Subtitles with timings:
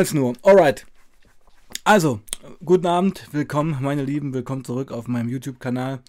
[0.00, 0.32] Als nur.
[0.40, 0.86] Alright.
[1.84, 2.20] Also,
[2.64, 6.00] guten Abend, willkommen, meine Lieben, willkommen zurück auf meinem YouTube-Kanal.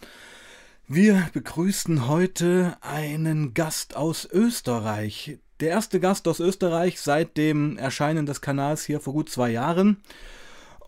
[0.88, 5.40] Wir begrüßen heute einen Gast aus Österreich.
[5.60, 9.98] Der erste Gast aus Österreich seit dem Erscheinen des Kanals hier vor gut zwei Jahren.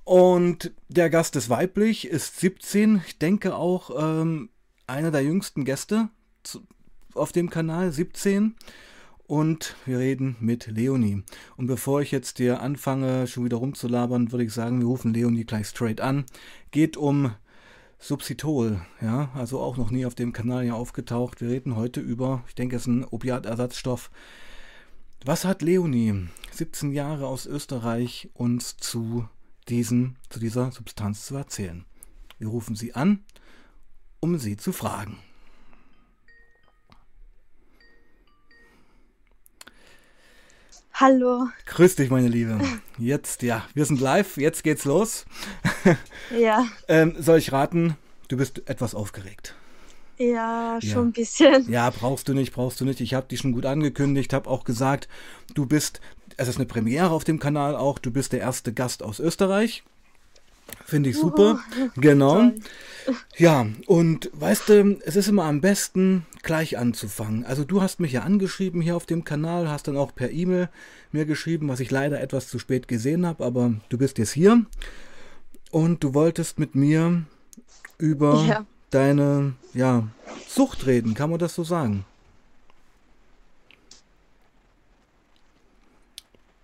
[0.05, 4.47] Und der Gast ist weiblich, ist 17, ich denke auch ähm,
[4.87, 6.07] einer der jüngsten Gäste
[7.15, 8.55] auf dem Kanal, 17.
[9.25, 11.23] Und wir reden mit Leonie.
[11.55, 15.45] Und bevor ich jetzt dir anfange, schon wieder rumzulabern, würde ich sagen, wir rufen Leonie
[15.45, 16.25] gleich straight an.
[16.71, 17.31] Geht um
[17.99, 21.39] Subsitol, ja, also auch noch nie auf dem Kanal ja aufgetaucht.
[21.39, 24.11] Wir reden heute über, ich denke, es ist ein Opiatersatzstoff.
[25.23, 29.29] Was hat Leonie, 17 Jahre aus Österreich, uns zu,
[29.69, 31.85] diesen, zu dieser Substanz zu erzählen?
[32.39, 33.23] Wir rufen sie an,
[34.19, 35.17] um sie zu fragen.
[41.03, 41.49] Hallo.
[41.65, 42.57] Grüß dich, meine Liebe.
[42.97, 45.25] Jetzt, ja, wir sind live, jetzt geht's los.
[46.39, 46.65] Ja.
[46.87, 47.97] ähm, soll ich raten,
[48.29, 49.53] du bist etwas aufgeregt.
[50.17, 51.01] Ja, schon ja.
[51.01, 51.69] ein bisschen.
[51.69, 53.01] Ja, brauchst du nicht, brauchst du nicht.
[53.01, 55.09] Ich habe dich schon gut angekündigt, habe auch gesagt,
[55.53, 55.99] du bist,
[56.37, 59.83] es ist eine Premiere auf dem Kanal auch, du bist der erste Gast aus Österreich.
[60.85, 61.59] Finde ich super.
[61.79, 62.35] Uh, genau.
[62.35, 62.55] Toll.
[63.37, 67.45] Ja, und weißt du, es ist immer am besten, gleich anzufangen.
[67.45, 70.69] Also du hast mich ja angeschrieben hier auf dem Kanal, hast dann auch per E-Mail
[71.11, 74.65] mir geschrieben, was ich leider etwas zu spät gesehen habe, aber du bist jetzt hier
[75.71, 77.23] und du wolltest mit mir
[77.97, 78.65] über ja.
[78.89, 80.07] deine ja,
[80.47, 82.05] Sucht reden, kann man das so sagen?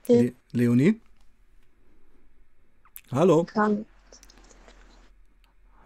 [0.08, 1.00] Le Leonie?
[3.12, 3.44] Hallo?
[3.44, 3.86] Kann.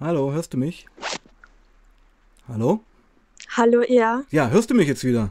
[0.04, 0.86] Hallo, hörst du mich?
[2.50, 2.82] Hallo?
[3.56, 4.24] Hallo, ja.
[4.32, 5.30] Ja, hörst du mich jetzt wieder?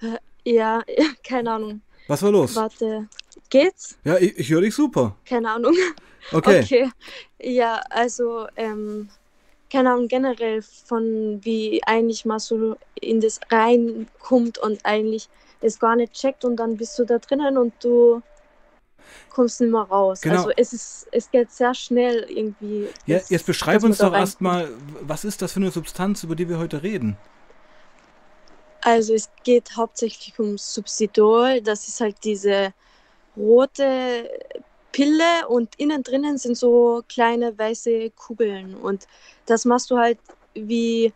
[0.00, 0.82] Äh, ja,
[1.24, 1.80] keine Ahnung.
[2.08, 2.56] Was war los?
[2.56, 3.08] Warte,
[3.48, 3.96] geht's?
[4.02, 5.14] Ja, ich, ich höre dich super.
[5.24, 5.74] Keine Ahnung.
[6.32, 6.62] Okay.
[6.62, 6.90] Okay.
[7.38, 9.08] Ja, also, ähm,
[9.72, 15.28] keine Ahnung, generell von wie eigentlich mal so in das reinkommt und eigentlich
[15.62, 18.20] es gar nicht checkt und dann bist du da drinnen und du
[19.30, 20.20] kommst nicht mehr raus.
[20.20, 20.36] Genau.
[20.36, 22.88] Also es ist, es geht sehr schnell irgendwie.
[23.06, 24.68] Ja, jetzt beschreib uns doch erstmal,
[25.00, 27.16] was ist das für eine Substanz, über die wir heute reden?
[28.80, 32.72] Also es geht hauptsächlich um Subsidol, das ist halt diese
[33.36, 34.30] rote
[34.92, 39.06] Pille und innen drinnen sind so kleine weiße Kugeln und
[39.46, 40.18] das machst du halt
[40.54, 41.12] wie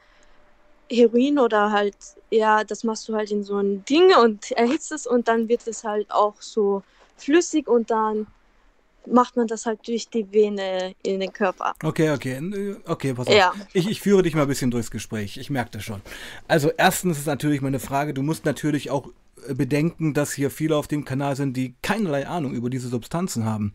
[0.90, 1.96] Heroin oder halt,
[2.30, 5.66] ja, das machst du halt in so ein Ding und erhitzt es und dann wird
[5.66, 6.82] es halt auch so
[7.16, 8.26] flüssig und dann
[9.06, 11.74] macht man das halt durch die Vene in den Körper.
[11.82, 13.34] Okay, okay, okay, pass auf.
[13.34, 13.52] Ja.
[13.72, 15.36] Ich, ich führe dich mal ein bisschen durchs Gespräch.
[15.36, 16.00] Ich merke das schon.
[16.48, 19.08] Also erstens ist natürlich meine Frage, du musst natürlich auch
[19.48, 23.44] äh, bedenken, dass hier viele auf dem Kanal sind, die keinerlei Ahnung über diese Substanzen
[23.44, 23.72] haben.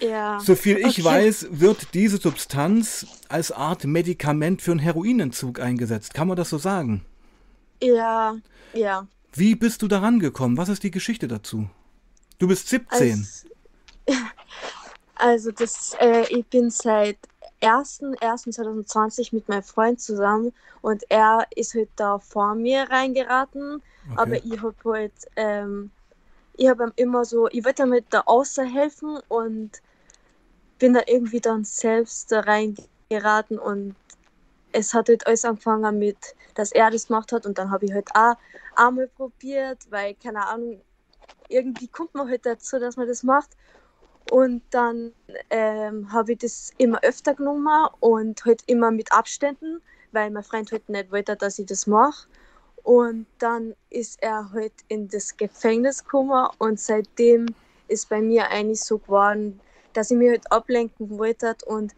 [0.00, 0.40] Ja.
[0.40, 1.04] Soviel ich okay.
[1.04, 6.14] weiß, wird diese Substanz als Art Medikament für einen Heroinentzug eingesetzt.
[6.14, 7.04] Kann man das so sagen?
[7.82, 8.36] Ja,
[8.74, 9.06] ja.
[9.32, 10.56] Wie bist du daran gekommen?
[10.56, 11.68] Was ist die Geschichte dazu?
[12.38, 13.26] Du bist 17.
[14.06, 14.20] Also,
[15.16, 17.18] also das, äh, ich bin seit
[17.62, 20.52] 1.1.2020 mit meinem Freund zusammen
[20.82, 23.82] und er ist halt da vor mir reingeraten,
[24.12, 24.14] okay.
[24.16, 25.90] aber ich habe halt, ähm,
[26.56, 29.70] ich habe ihm immer so, ich wollte damit da außer helfen und
[30.78, 33.96] bin da irgendwie dann selbst da reingeraten und
[34.72, 36.18] es hat halt alles angefangen mit,
[36.54, 38.36] dass er das gemacht hat und dann habe ich halt auch
[38.74, 40.80] einmal probiert, weil, keine Ahnung,
[41.48, 43.50] irgendwie kommt man halt dazu, dass man das macht.
[44.30, 45.12] Und dann
[45.50, 49.80] ähm, habe ich das immer öfter genommen und halt immer mit Abständen,
[50.12, 52.26] weil mein Freund halt nicht wollte, dass ich das mache.
[52.82, 57.46] Und dann ist er halt in das Gefängnis gekommen und seitdem
[57.88, 59.60] ist bei mir eigentlich so geworden,
[59.92, 61.94] dass ich mich halt ablenken wollte und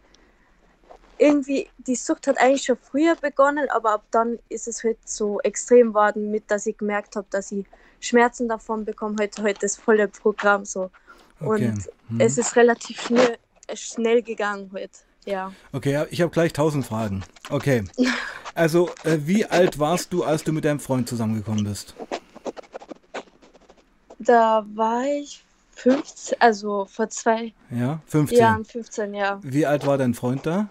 [1.19, 5.39] irgendwie, die Sucht hat eigentlich schon früher begonnen, aber ab dann ist es halt so
[5.41, 7.65] extrem geworden, mit dass ich gemerkt habe, dass ich
[7.99, 10.89] Schmerzen davon bekomme, heute halt das volle Programm so.
[11.41, 11.67] Okay.
[11.67, 12.19] Und hm.
[12.19, 13.37] es ist relativ schnell,
[13.73, 14.99] schnell gegangen heute.
[15.25, 15.51] Ja.
[15.73, 17.23] Okay, ich habe gleich tausend Fragen.
[17.49, 17.83] Okay.
[18.55, 21.93] Also, äh, wie alt warst du, als du mit deinem Freund zusammengekommen bist?
[24.17, 25.43] Da war ich
[25.75, 28.37] 15, also vor zwei ja, 15.
[28.37, 29.39] Jahren, 15, ja.
[29.43, 30.69] Wie alt war dein Freund da?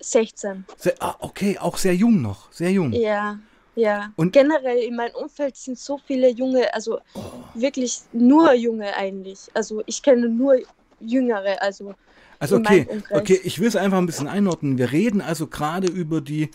[0.00, 0.64] 16.
[0.76, 2.92] Sehr, ah, okay, auch sehr jung noch, sehr jung.
[2.92, 3.38] Ja.
[3.74, 7.20] Ja, und generell in meinem Umfeld sind so viele junge, also oh.
[7.54, 9.38] wirklich nur junge eigentlich.
[9.54, 10.56] Also ich kenne nur
[10.98, 11.94] jüngere, also.
[12.40, 14.78] Also okay, okay, ich will es einfach ein bisschen einordnen.
[14.78, 16.50] Wir reden also gerade über die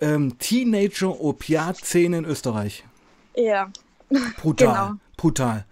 [0.00, 2.84] ähm, Teenager-Opiat-Szene in Österreich.
[3.36, 3.70] Ja.
[4.40, 4.92] Brutal, genau.
[5.16, 5.66] brutal.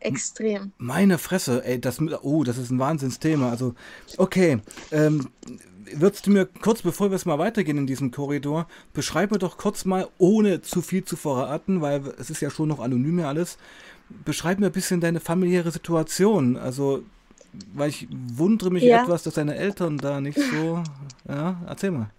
[0.00, 0.72] extrem.
[0.78, 3.50] Meine Fresse, ey, das, oh, das ist ein Wahnsinnsthema.
[3.50, 3.74] Also,
[4.16, 4.58] okay,
[4.90, 5.28] ähm,
[5.92, 9.84] würdest du mir kurz, bevor wir es mal weitergehen in diesem Korridor, beschreibe doch kurz
[9.84, 13.58] mal, ohne zu viel zu verraten, weil es ist ja schon noch anonym ja alles,
[14.24, 16.56] beschreib mir ein bisschen deine familiäre Situation.
[16.56, 17.02] Also,
[17.74, 19.02] weil ich wundere mich ja.
[19.02, 20.82] etwas, dass deine Eltern da nicht so,
[21.28, 22.10] ja, erzähl mal.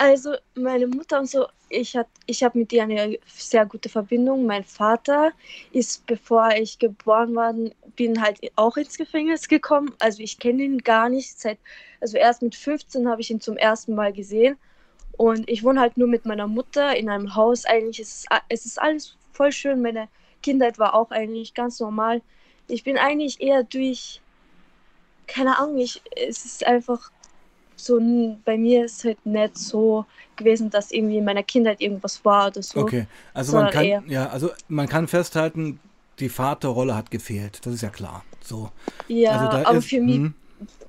[0.00, 1.94] Also meine Mutter und so, ich,
[2.24, 4.46] ich habe mit ihr eine sehr gute Verbindung.
[4.46, 5.32] Mein Vater
[5.72, 7.54] ist, bevor ich geboren war,
[7.96, 9.92] bin halt auch ins Gefängnis gekommen.
[9.98, 11.38] Also ich kenne ihn gar nicht.
[11.38, 11.58] Seit,
[12.00, 14.56] also erst mit 15 habe ich ihn zum ersten Mal gesehen.
[15.18, 17.66] Und ich wohne halt nur mit meiner Mutter in einem Haus.
[17.66, 19.82] Eigentlich ist es, es ist alles voll schön.
[19.82, 20.08] Meine
[20.42, 22.22] Kindheit war auch eigentlich ganz normal.
[22.68, 24.22] Ich bin eigentlich eher durch,
[25.26, 27.10] keine Ahnung, ich, es ist einfach
[27.84, 28.00] so,
[28.44, 30.04] bei mir ist halt nicht so
[30.36, 32.80] gewesen, dass irgendwie in meiner Kindheit irgendwas war oder so.
[32.80, 35.80] Okay, also man kann, ja, also man kann festhalten,
[36.18, 38.24] die Vaterrolle hat gefehlt, das ist ja klar.
[38.42, 38.70] So.
[39.08, 40.34] Ja, also aber ist, für mich, hm.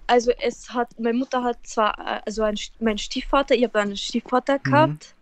[0.08, 4.60] also es hat, meine Mutter hat zwar, also ein, mein Stiefvater, ich habe einen Stiefvater
[4.60, 4.64] mhm.
[4.64, 5.16] gehabt,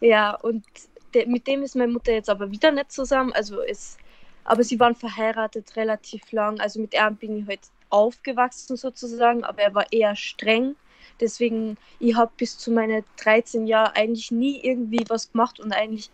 [0.00, 0.64] ja, und
[1.14, 3.96] de, mit dem ist meine Mutter jetzt aber wieder nicht zusammen, also es,
[4.44, 9.62] aber sie waren verheiratet relativ lang, also mit ihm bin ich halt aufgewachsen sozusagen, aber
[9.62, 10.76] er war eher streng.
[11.18, 16.10] Deswegen, ich habe bis zu meinen 13 Jahren eigentlich nie irgendwie was gemacht und eigentlich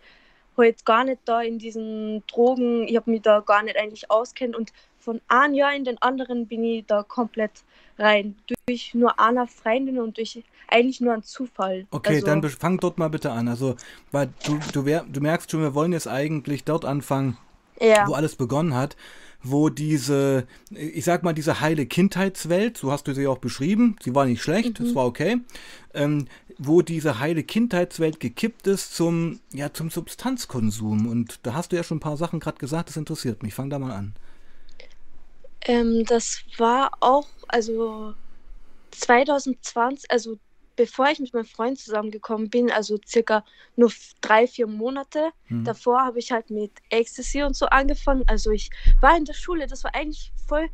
[0.56, 4.56] halt gar nicht da in diesen Drogen, ich habe mich da gar nicht eigentlich auskennt
[4.56, 7.52] und von einem Jahr in den anderen bin ich da komplett
[7.98, 8.34] rein.
[8.66, 11.86] Durch nur einer Freundin und durch eigentlich nur einen Zufall.
[11.90, 13.46] Okay, also, dann fang dort mal bitte an.
[13.46, 13.76] Also,
[14.10, 17.36] weil du, du, du merkst schon, wir wollen jetzt eigentlich dort anfangen,
[17.80, 18.08] ja.
[18.08, 18.96] wo alles begonnen hat
[19.42, 24.14] wo diese, ich sag mal, diese heile Kindheitswelt, so hast du sie auch beschrieben, sie
[24.14, 24.94] war nicht schlecht, es mhm.
[24.94, 25.38] war okay,
[25.94, 26.26] ähm,
[26.58, 31.06] wo diese heile Kindheitswelt gekippt ist zum, ja, zum Substanzkonsum.
[31.06, 33.54] Und da hast du ja schon ein paar Sachen gerade gesagt, das interessiert mich.
[33.54, 34.14] Fang da mal an.
[35.62, 38.14] Ähm, das war auch, also
[38.92, 40.38] 2020, also
[40.76, 43.44] bevor ich mit meinem Freund zusammengekommen bin, also circa
[43.74, 43.90] nur
[44.20, 45.64] drei, vier Monate, mhm.
[45.64, 48.24] davor habe ich halt mit Ecstasy und so angefangen.
[48.26, 48.70] Also ich
[49.00, 50.68] war in der Schule, das war eigentlich voll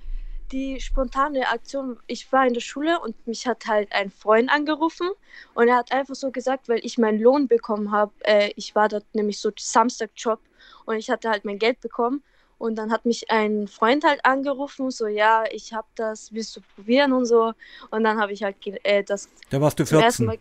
[0.50, 1.98] die spontane Aktion.
[2.06, 5.08] Ich war in der Schule und mich hat halt ein Freund angerufen
[5.54, 8.88] und er hat einfach so gesagt, weil ich meinen Lohn bekommen habe, äh, ich war
[8.88, 10.40] dort nämlich so Samstagjob
[10.84, 12.22] und ich hatte halt mein Geld bekommen
[12.62, 16.60] und dann hat mich ein Freund halt angerufen, so, ja, ich habe das, willst du
[16.76, 17.54] probieren und so.
[17.90, 19.28] Und dann habe ich halt äh, das.
[19.50, 20.26] Da warst du 14?
[20.26, 20.38] Mal,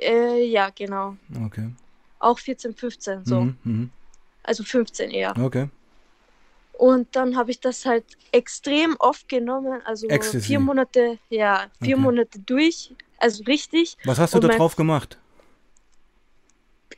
[0.00, 1.16] äh, ja, genau.
[1.44, 1.70] Okay.
[2.20, 3.40] Auch 14, 15, so.
[3.40, 3.88] Mhm, mh.
[4.44, 5.36] Also 15 eher.
[5.36, 5.68] Okay.
[6.74, 10.46] Und dann habe ich das halt extrem oft genommen, also Ecstasy.
[10.46, 12.04] vier Monate, ja, vier okay.
[12.04, 13.96] Monate durch, also richtig.
[14.04, 15.18] Was hast du da drauf gemacht?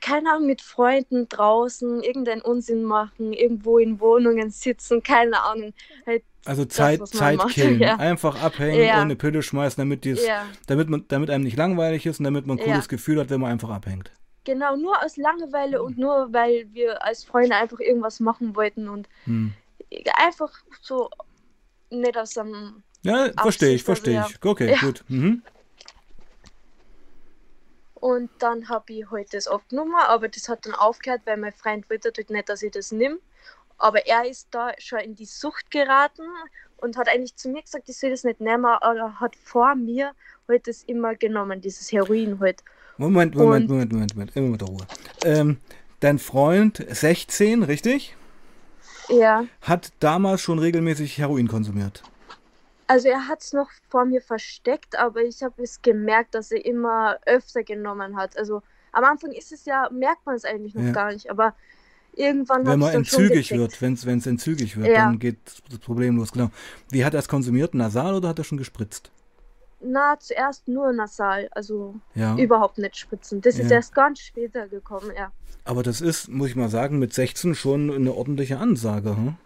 [0.01, 5.75] Keine Ahnung, mit Freunden draußen irgendeinen Unsinn machen, irgendwo in Wohnungen sitzen, keine Ahnung.
[6.07, 7.81] Halt also Zeit, das, Zeit killen.
[7.81, 7.97] Ja.
[7.97, 9.03] Einfach abhängen, ja.
[9.03, 10.47] ohne Pille schmeißen, damit, ja.
[10.67, 13.41] damit, man, damit einem nicht langweilig ist und damit man ein cooles Gefühl hat, wenn
[13.41, 14.11] man einfach abhängt.
[14.45, 19.07] Genau, nur aus Langeweile und nur weil wir als Freunde einfach irgendwas machen wollten und
[19.25, 19.53] hm.
[20.15, 20.51] einfach
[20.81, 21.11] so
[21.91, 22.83] nicht aus einem.
[23.03, 24.45] Ja, verstehe ich, verstehe ich.
[24.45, 25.05] Okay, gut.
[25.09, 25.43] Mhm.
[28.01, 31.53] Und dann habe ich heute halt das aufgenommen, aber das hat dann aufgehört, weil mein
[31.53, 33.19] Freund wollte halt nicht, dass ich das nehme.
[33.77, 36.23] Aber er ist da schon in die Sucht geraten
[36.79, 39.75] und hat eigentlich zu mir gesagt, ich soll das nicht nehmen, aber er hat vor
[39.75, 40.13] mir
[40.49, 42.41] heute halt das immer genommen, dieses Heroin heute.
[42.41, 42.65] Halt.
[42.97, 44.87] Moment, Moment, und Moment, Moment, Moment, immer mit der Ruhe.
[45.25, 45.59] Ähm,
[46.01, 48.17] dein Freund, 16, richtig?
[49.09, 49.45] Ja.
[49.63, 52.03] Hat damals schon regelmäßig Heroin konsumiert?
[52.91, 56.65] Also er hat es noch vor mir versteckt, aber ich habe es gemerkt, dass er
[56.65, 58.37] immer öfter genommen hat.
[58.37, 60.91] Also am Anfang ist es ja, merkt man es eigentlich noch ja.
[60.91, 61.55] gar nicht, aber
[62.17, 65.05] irgendwann Wenn man entzügig wird, wenn es entzügig wird, ja.
[65.05, 66.51] dann geht das Problem los, genau.
[66.91, 67.75] Wie hat er es konsumiert?
[67.75, 69.13] Nasal oder hat er schon gespritzt?
[69.81, 72.37] Na, zuerst nur nasal, also ja.
[72.39, 73.41] überhaupt nicht spritzen.
[73.41, 75.31] Das ist erst ganz später gekommen, ja.
[75.65, 79.37] Aber das ist, muss ich mal sagen, mit 16 schon eine ordentliche Ansage, hm?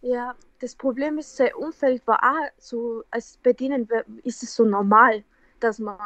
[0.00, 3.88] Ja, das Problem ist, sein Umfeld war auch so, als bei denen
[4.22, 5.24] ist es so normal,
[5.60, 5.98] dass man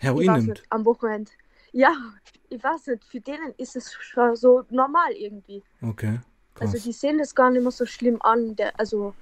[0.00, 0.48] Heroin nimmt.
[0.48, 1.30] Nicht, am Wochenende.
[1.72, 1.94] Ja,
[2.48, 5.62] ich weiß nicht, für denen ist es schon so normal irgendwie.
[5.80, 6.20] Okay.
[6.54, 6.74] Krass.
[6.74, 8.56] Also die sehen das gar nicht mehr so schlimm an.
[8.56, 9.14] Der, also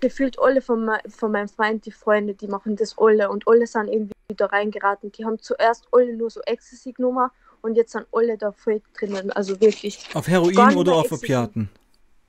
[0.00, 3.88] gefühlt alle von, von meinem Freund, die Freunde, die machen das alle und alle sind
[3.88, 5.12] irgendwie da reingeraten.
[5.12, 9.30] Die haben zuerst alle nur so Ecstasy genommen und jetzt sind alle da voll drinnen.
[9.32, 10.08] Also wirklich.
[10.14, 11.70] Auf Heroin oder auf Opiaten?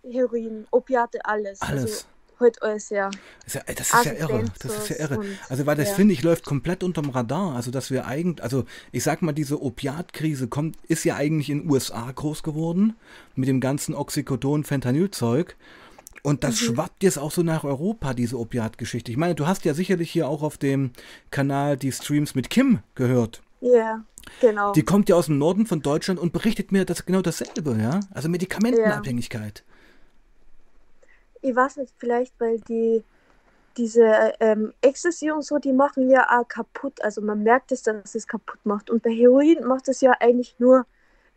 [0.03, 1.61] Heroin, Opiate, alles.
[1.61, 1.83] Alles.
[1.83, 2.05] Also,
[2.39, 3.09] halt alles, ja.
[3.45, 4.45] Das ist ja, das ist ja irre.
[4.59, 5.23] Das ist ja irre.
[5.49, 5.95] Also, weil das ja.
[5.95, 7.55] finde ich läuft komplett unterm Radar.
[7.55, 11.61] Also, dass wir eigentlich, also ich sag mal, diese Opiatkrise kommt, ist ja eigentlich in
[11.61, 12.95] den USA groß geworden
[13.35, 15.55] mit dem ganzen Oxycodon-Fentanyl-Zeug.
[16.23, 16.65] Und das mhm.
[16.65, 19.11] schwappt jetzt auch so nach Europa, diese Opiatgeschichte.
[19.11, 20.91] Ich meine, du hast ja sicherlich hier auch auf dem
[21.31, 23.41] Kanal die Streams mit Kim gehört.
[23.59, 24.03] Ja,
[24.39, 24.71] genau.
[24.71, 27.99] Die kommt ja aus dem Norden von Deutschland und berichtet mir das genau dasselbe, ja?
[28.11, 29.63] Also Medikamentenabhängigkeit.
[31.43, 33.03] Ich weiß nicht, vielleicht, weil die
[33.77, 37.03] diese ähm, Ecstasy und so, die machen ja auch kaputt.
[37.03, 38.89] Also man merkt es, dass es kaputt macht.
[38.89, 40.85] Und bei Heroin macht es ja eigentlich nur,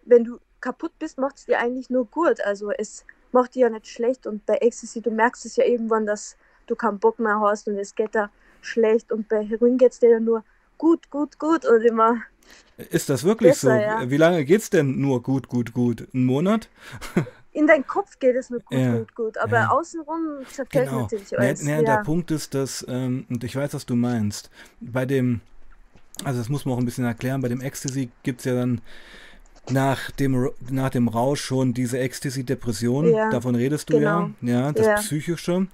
[0.04, 2.40] wenn du kaputt bist, macht es dir eigentlich nur gut.
[2.42, 4.26] Also es macht dir ja nicht schlecht.
[4.26, 6.36] Und bei Ecstasy, du merkst es ja irgendwann, dass
[6.66, 9.10] du keinen Bock mehr hast und es geht da schlecht.
[9.12, 10.44] Und bei Heroin geht es dir ja nur
[10.78, 12.22] gut, gut, gut und immer.
[12.76, 13.80] Ist das wirklich besser, so?
[13.80, 14.10] Ja.
[14.10, 16.06] Wie lange geht es denn nur gut, gut, gut?
[16.12, 16.68] Ein Monat?
[17.56, 18.98] In deinen Kopf geht es nur gut, ja.
[18.98, 19.68] gut, gut, aber ja.
[19.68, 21.00] außenrum zerfällt genau.
[21.02, 21.62] natürlich alles.
[21.62, 25.40] Nee, nee, Der Punkt ist, dass, ähm, und ich weiß, was du meinst, bei dem,
[26.22, 28.82] also das muss man auch ein bisschen erklären, bei dem Ecstasy gibt es ja dann
[29.70, 34.30] nach dem, nach dem Rausch schon diese Ecstasy-Depression, ja, davon redest du genau.
[34.42, 34.94] ja, ja, das ja.
[34.96, 35.66] Psychische.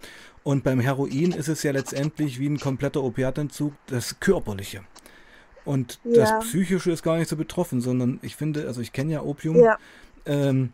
[0.45, 4.83] Und beim Heroin ist es ja letztendlich wie ein kompletter Opiatentzug, das Körperliche.
[5.65, 6.13] Und ja.
[6.15, 9.57] das Psychische ist gar nicht so betroffen, sondern ich finde, also ich kenne ja Opium,
[9.57, 9.79] ja.
[10.27, 10.73] Ähm,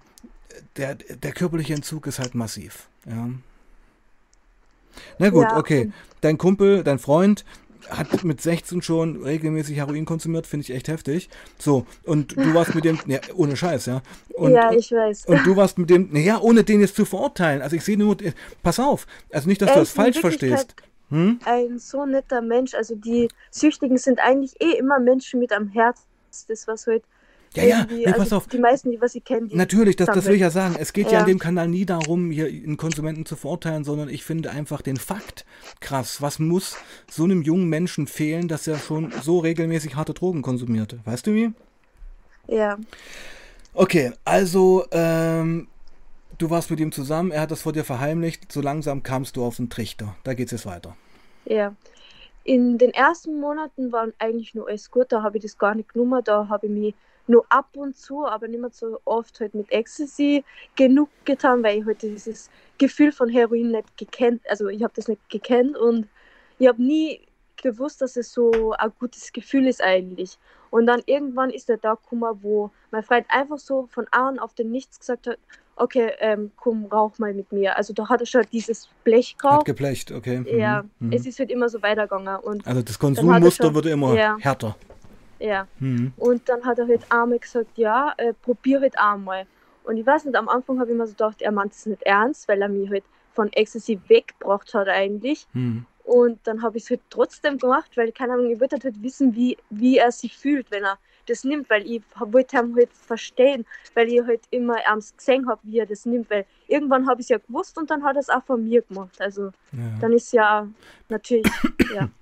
[0.76, 2.88] der, der körperliche Entzug ist halt massiv.
[3.06, 3.28] Ja.
[5.18, 5.56] Na gut, ja.
[5.56, 5.92] okay.
[6.20, 7.44] Dein Kumpel, dein Freund,
[7.88, 11.28] hat mit 16 schon regelmäßig Heroin konsumiert, finde ich echt heftig.
[11.58, 14.02] So, und du warst mit dem, ja, ohne Scheiß, ja.
[14.34, 15.26] Und, ja, ich weiß.
[15.26, 17.62] Und du warst mit dem, naja, ohne den jetzt zu verurteilen.
[17.62, 18.16] Also ich sehe nur,
[18.62, 20.74] pass auf, also nicht, dass er du das falsch verstehst.
[21.10, 21.40] Hm?
[21.44, 26.02] Ein so netter Mensch, also die Süchtigen sind eigentlich eh immer Menschen mit am Herz.
[26.46, 27.04] Das, was heute
[27.54, 28.46] ja, ja, nee, pass also auf.
[28.46, 30.76] Die meisten, die was sie kennen, Natürlich, das, das will ich ja sagen.
[30.78, 31.14] Es geht ja.
[31.14, 34.82] ja in dem Kanal nie darum, hier einen Konsumenten zu verurteilen, sondern ich finde einfach
[34.82, 35.44] den Fakt
[35.80, 36.20] krass.
[36.20, 36.76] Was muss
[37.10, 40.96] so einem jungen Menschen fehlen, dass er schon so regelmäßig harte Drogen konsumiert?
[41.04, 41.52] Weißt du wie?
[42.46, 42.78] Ja.
[43.74, 45.68] Okay, also, ähm,
[46.38, 49.44] du warst mit ihm zusammen, er hat das vor dir verheimlicht, so langsam kamst du
[49.44, 50.16] auf den Trichter.
[50.24, 50.96] Da geht es jetzt weiter.
[51.44, 51.74] Ja.
[52.44, 55.92] In den ersten Monaten waren eigentlich nur alles gut, da habe ich das gar nicht
[55.92, 56.94] genommen, da habe ich mich
[57.28, 60.44] nur ab und zu, aber nicht mehr so oft halt mit Ecstasy
[60.76, 65.08] genug getan, weil ich halt dieses Gefühl von Heroin nicht gekannt, also ich habe das
[65.08, 66.08] nicht gekannt und
[66.58, 67.20] ich habe nie
[67.62, 70.38] gewusst, dass es so ein gutes Gefühl ist eigentlich.
[70.70, 74.54] Und dann irgendwann ist der Tag gekommen, wo mein Freund einfach so von an auf
[74.54, 75.38] den Nichts gesagt hat,
[75.76, 77.76] okay, ähm, komm, rauch mal mit mir.
[77.76, 79.60] Also da hat er schon dieses Blech gekauft.
[79.60, 80.44] Hat geblecht, okay.
[80.58, 81.12] Ja, mhm.
[81.12, 82.36] es ist halt immer so weitergegangen.
[82.36, 84.76] Und also das Konsummuster wird immer ja, härter.
[85.38, 85.66] Ja.
[85.78, 86.12] Mhm.
[86.16, 89.46] Und dann hat er halt einmal gesagt, ja, äh, probier halt einmal.
[89.84, 92.02] Und ich weiß nicht, am Anfang habe ich mir so gedacht, er meint es nicht
[92.02, 95.46] ernst, weil er mich halt von Ecstasy weggebracht hat eigentlich.
[95.52, 95.86] Mhm.
[96.04, 99.34] Und dann habe ich es halt trotzdem gemacht, weil, keine Ahnung, ich wollte halt wissen,
[99.34, 103.66] wie, wie er sich fühlt, wenn er das nimmt, weil ich wollte ihn halt verstehen,
[103.94, 107.26] weil ich halt immer ernst gesehen habe, wie er das nimmt, weil irgendwann habe ich
[107.26, 109.20] es ja gewusst und dann hat er es auch von mir gemacht.
[109.20, 109.98] Also ja.
[110.00, 110.66] dann ist ja
[111.08, 111.52] natürlich,
[111.94, 112.08] ja.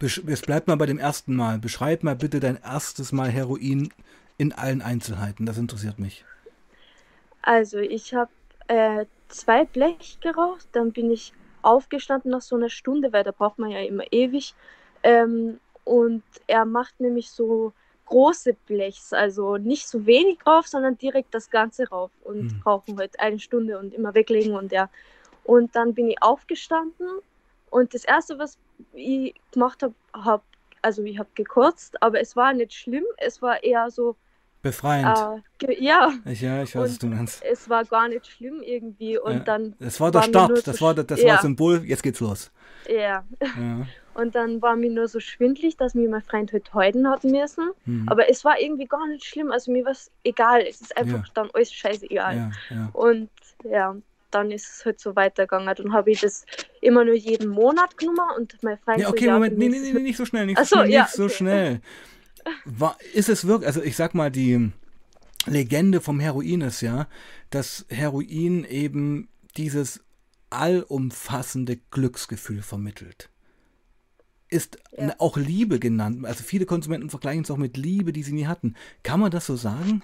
[0.00, 1.58] Es bleibt mal bei dem ersten Mal.
[1.58, 3.92] Beschreib mal bitte dein erstes Mal Heroin
[4.38, 5.46] in allen Einzelheiten.
[5.46, 6.24] Das interessiert mich.
[7.42, 8.30] Also, ich habe
[8.68, 13.58] äh, zwei Blech geraucht, dann bin ich aufgestanden nach so einer Stunde, weil da braucht
[13.58, 14.54] man ja immer ewig.
[15.02, 17.72] Ähm, und er macht nämlich so
[18.06, 22.60] große Blechs, also nicht so wenig drauf, sondern direkt das Ganze rauf und hm.
[22.60, 24.90] brauchen halt eine Stunde und immer weglegen und ja.
[25.44, 27.06] Und dann bin ich aufgestanden
[27.72, 28.58] und das erste, was
[28.92, 30.44] ich gemacht habe, hab,
[30.82, 34.14] also ich habe gekürzt, aber es war nicht schlimm, es war eher so.
[34.60, 35.18] Befreiend.
[35.62, 36.12] Äh, ja.
[36.26, 37.42] Ich, ja, ich weiß, was du meinst.
[37.42, 39.38] Es war gar nicht schlimm irgendwie und ja.
[39.38, 39.74] dann.
[39.80, 41.32] Es war der Start, das, so war, das ja.
[41.34, 42.52] war Symbol, jetzt geht's los.
[42.86, 43.24] Ja.
[43.40, 43.86] ja.
[44.14, 47.70] Und dann war mir nur so schwindlig, dass mir mein Freund heute heuden hat müssen.
[47.86, 48.06] Hm.
[48.10, 49.50] Aber es war irgendwie gar nicht schlimm.
[49.50, 50.60] Also mir war es egal.
[50.60, 52.36] Es ist einfach dann alles scheißegal.
[52.36, 52.90] Ja, ja.
[52.92, 53.30] Und
[53.64, 53.96] ja,
[54.34, 55.74] dann ist es halt so weitergegangen.
[55.74, 56.44] Dann habe ich das
[56.80, 60.00] immer nur jeden Monat genommen und mein Freund Ja, okay, so, Moment, nee, nee, nee,
[60.00, 61.80] nicht so schnell, nicht so, schnell, ja, nicht so schnell.
[62.64, 64.72] War, ist es wirklich, also ich sag mal, die
[65.46, 67.08] Legende vom Heroin ist ja,
[67.50, 70.04] dass Heroin eben dieses
[70.50, 73.30] allumfassende Glücksgefühl vermittelt.
[74.48, 75.14] Ist ja.
[75.18, 76.26] auch Liebe genannt.
[76.26, 78.74] Also viele Konsumenten vergleichen es auch mit Liebe, die sie nie hatten.
[79.02, 80.02] Kann man das so sagen?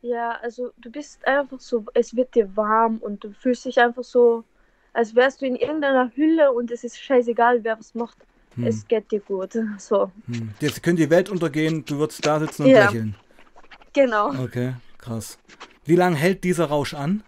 [0.00, 4.04] Ja, also du bist einfach so, es wird dir warm und du fühlst dich einfach
[4.04, 4.44] so,
[4.92, 8.16] als wärst du in irgendeiner Hülle und es ist scheißegal, wer was macht.
[8.54, 8.66] Hm.
[8.66, 9.58] Es geht dir gut.
[9.78, 10.10] So.
[10.26, 10.54] Hm.
[10.60, 12.86] Jetzt könnte die Welt untergehen, du würdest da sitzen und ja.
[12.86, 13.16] lächeln.
[13.92, 14.30] Genau.
[14.42, 15.38] Okay, krass.
[15.84, 17.22] Wie lange hält dieser Rausch an?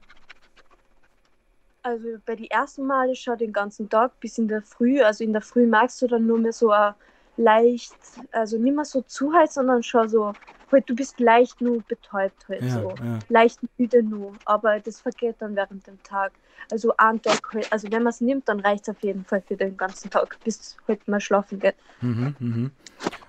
[1.83, 5.03] also bei den ersten Male schon den ganzen Tag bis in der Früh.
[5.03, 6.95] Also in der Früh merkst du dann nur mehr so ein
[7.41, 7.95] leicht,
[8.33, 10.33] also nicht mehr so zu heiß, sondern schon so,
[10.71, 12.95] halt, du bist leicht nur betäubt halt ja, so.
[13.03, 13.19] Ja.
[13.29, 16.33] Leicht müde nur, aber das vergeht dann während dem Tag.
[16.71, 19.43] Also ein Tag halt, also wenn man es nimmt, dann reicht es auf jeden Fall
[19.43, 21.75] für den ganzen Tag, bis heute halt mal schlafen geht.
[22.03, 22.71] Mhm, mhm.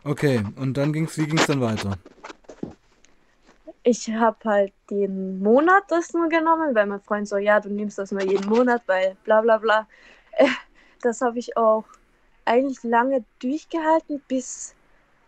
[0.03, 1.97] Okay, und dann ging's, wie ging es dann weiter?
[3.83, 7.97] Ich habe halt den Monat das nur genommen, weil mein Freund so, ja, du nimmst
[7.97, 9.87] das nur jeden Monat, weil bla bla bla.
[11.03, 11.83] Das habe ich auch
[12.45, 14.75] eigentlich lange durchgehalten, bis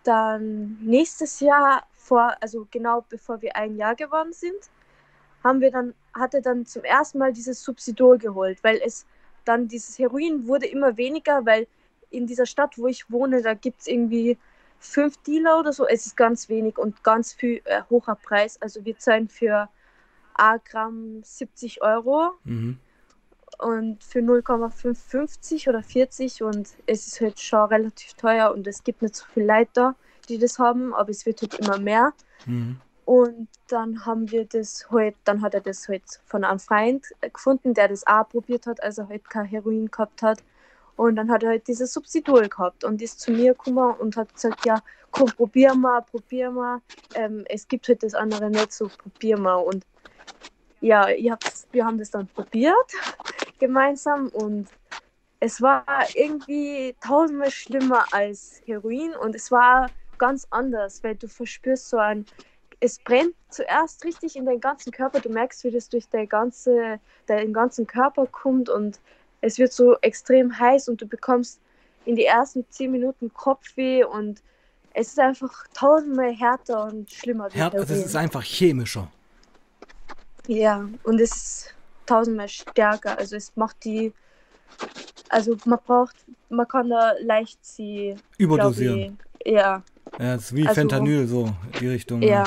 [0.03, 4.70] dann nächstes Jahr vor, also genau bevor wir ein Jahr geworden sind,
[5.43, 9.05] haben wir dann, hatte dann zum ersten Mal dieses Subsidol geholt, weil es
[9.46, 11.67] dann dieses Heroin wurde immer weniger, weil
[12.10, 14.38] in dieser Stadt, wo ich wohne, da gibt es irgendwie
[14.79, 15.88] fünf Dealer oder so.
[15.88, 18.62] Es ist ganz wenig und ganz viel äh, hoher Preis.
[18.62, 19.70] Also wir zahlen für
[20.36, 22.34] A Gramm 70 Euro.
[22.43, 22.77] Mhm
[23.60, 29.02] und für 0,550 oder 40 und es ist halt schon relativ teuer und es gibt
[29.02, 29.96] nicht so viele Leute
[30.30, 32.14] die das haben, aber es wird halt immer mehr.
[32.46, 32.78] Mhm.
[33.06, 37.74] Und dann haben wir das halt, dann hat er das halt von einem Freund gefunden,
[37.74, 40.42] der das auch probiert hat, als er halt kein Heroin gehabt hat.
[40.96, 44.34] Und dann hat er halt dieses Subsidol gehabt und ist zu mir gekommen und hat
[44.34, 44.82] gesagt, ja,
[45.12, 46.80] komm, probier mal, probier mal.
[47.16, 49.56] Ähm, es gibt halt das andere nicht so, probier mal.
[49.56, 49.86] Und
[50.84, 51.38] ja,
[51.72, 52.75] wir haben das dann probiert
[53.60, 54.68] gemeinsam und
[55.40, 61.90] es war irgendwie tausendmal schlimmer als Heroin und es war ganz anders, weil du verspürst
[61.90, 62.25] so ein,
[62.80, 67.00] es brennt zuerst richtig in deinen ganzen Körper, du merkst, wie das durch dein ganze,
[67.28, 69.00] deinen ganzen Körper kommt und
[69.42, 71.62] es wird so extrem heiß und du bekommst
[72.06, 74.42] in die ersten zehn Minuten Kopfweh und
[74.94, 77.50] es ist einfach tausendmal härter und schlimmer.
[77.50, 79.10] Härter, es ist einfach chemischer.
[80.48, 83.18] Ja, und es ist tausendmal stärker.
[83.18, 84.14] Also es macht die,
[85.30, 86.16] also man braucht,
[86.50, 89.18] man kann da leicht sie überdosieren.
[89.40, 89.84] Ich, ja.
[90.20, 92.22] Ja, es ist wie also, Fentanyl, so die Richtung.
[92.22, 92.44] Ja.
[92.44, 92.46] ja.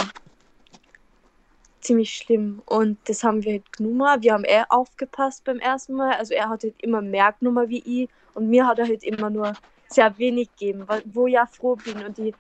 [1.81, 2.62] Ziemlich schlimm.
[2.67, 4.23] Und das haben wir halt genommen.
[4.23, 6.15] Wir haben eher aufgepasst beim ersten Mal.
[6.17, 8.09] Also er hat halt immer mehr genommen wie ich.
[8.35, 9.55] Und mir hat er halt immer nur
[9.88, 12.05] sehr wenig gegeben, wo ich ja froh bin.
[12.05, 12.35] Und ich,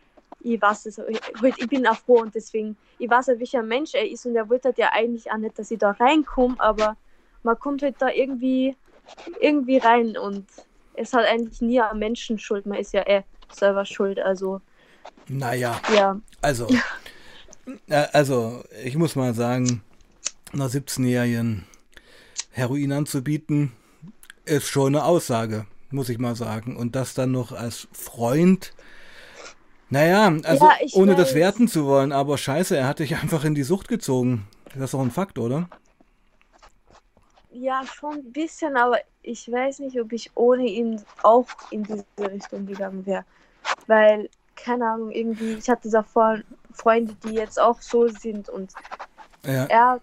[0.54, 1.20] ich weiß es, halt,
[1.56, 4.48] ich bin auch froh und deswegen, ich weiß auch, welcher Mensch er ist und er
[4.48, 6.96] wollte halt ja eigentlich auch nicht, dass ich da reinkomme, aber
[7.42, 8.76] man kommt halt da irgendwie,
[9.40, 10.46] irgendwie rein und
[10.94, 14.60] es hat eigentlich nie ein Menschen schuld, man ist ja eh selber schuld, also
[15.28, 15.80] naja.
[15.94, 16.20] Ja.
[16.40, 16.68] Also,
[17.88, 19.82] äh, also, ich muss mal sagen,
[20.52, 21.66] einer 17-Jährigen
[22.50, 23.72] Heroin anzubieten,
[24.44, 26.76] ist schon eine Aussage, muss ich mal sagen.
[26.76, 28.72] Und das dann noch als Freund.
[29.88, 31.18] Naja, also ja, ohne weiß.
[31.18, 34.46] das werten zu wollen, aber scheiße, er hat dich einfach in die Sucht gezogen.
[34.74, 35.68] Das ist doch ein Fakt, oder?
[37.52, 42.04] Ja, schon ein bisschen, aber ich weiß nicht, ob ich ohne ihn auch in diese
[42.18, 43.24] Richtung gegangen wäre.
[43.86, 46.38] Weil keine Ahnung, irgendwie, ich hatte davor
[46.72, 48.72] Freunde, die jetzt auch so sind und
[49.44, 49.66] ja.
[49.66, 50.00] er,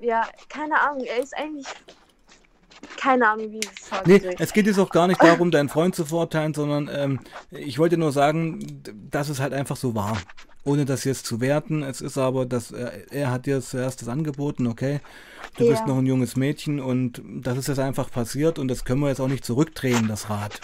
[0.00, 1.66] ja, keine Ahnung, er ist eigentlich
[2.96, 4.06] keine Ahnung, wie es sagt.
[4.06, 7.78] Nee, es geht jetzt auch gar nicht darum, deinen Freund zu verurteilen, sondern ähm, ich
[7.78, 10.16] wollte nur sagen, dass es halt einfach so war.
[10.64, 11.82] Ohne das jetzt zu werten.
[11.82, 15.00] Es ist aber, dass er, er hat dir zuerst das angeboten, okay,
[15.56, 15.70] du ja.
[15.70, 19.08] bist noch ein junges Mädchen und das ist jetzt einfach passiert und das können wir
[19.08, 20.60] jetzt auch nicht zurückdrehen, das Rad.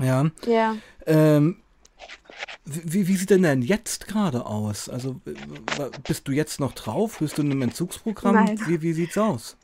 [0.00, 0.30] Ja.
[0.46, 0.76] Ja.
[1.06, 1.58] Ähm,
[2.64, 4.88] wie, wie sieht denn denn jetzt gerade aus?
[4.88, 5.20] Also
[6.04, 7.18] bist du jetzt noch drauf?
[7.18, 8.34] Bist du in einem Entzugsprogramm?
[8.34, 8.60] Nein.
[8.66, 9.56] Wie, wie sieht's aus?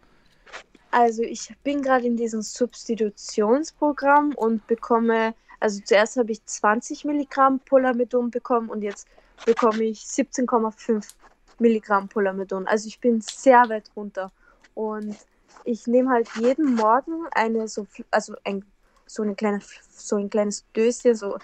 [0.91, 7.61] Also ich bin gerade in diesem Substitutionsprogramm und bekomme, also zuerst habe ich 20 Milligramm
[7.61, 9.07] Polamidon bekommen und jetzt
[9.45, 11.07] bekomme ich 17,5
[11.59, 12.67] Milligramm Polamidon.
[12.67, 14.33] Also ich bin sehr weit runter
[14.75, 15.17] und
[15.65, 18.65] ich nehme halt jeden Morgen eine so, also ein,
[19.07, 21.39] so, eine kleine, so ein kleines Döschen, so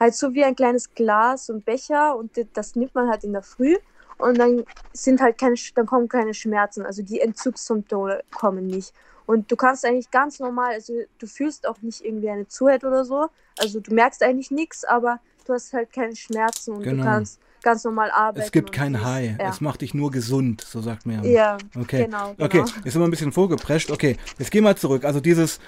[0.00, 3.42] halt so wie ein kleines Glas und Becher und das nimmt man halt in der
[3.42, 3.76] Früh
[4.18, 8.92] und dann sind halt keine, dann kommen keine Schmerzen, also die Entzugssymptome kommen nicht.
[9.26, 13.04] Und du kannst eigentlich ganz normal, also du fühlst auch nicht irgendwie eine Zuheit oder
[13.04, 13.28] so,
[13.58, 17.02] also du merkst eigentlich nichts, aber du hast halt keine Schmerzen und genau.
[17.02, 18.44] du kannst ganz normal arbeiten.
[18.44, 19.50] Es gibt kein High, ja.
[19.50, 21.58] es macht dich nur gesund, so sagt man ja.
[21.76, 22.04] Okay.
[22.04, 22.34] genau.
[22.34, 22.44] genau.
[22.44, 23.90] Okay, jetzt sind wir ein bisschen vorgeprescht.
[23.90, 25.04] Okay, jetzt gehen wir zurück.
[25.04, 25.60] Also dieses,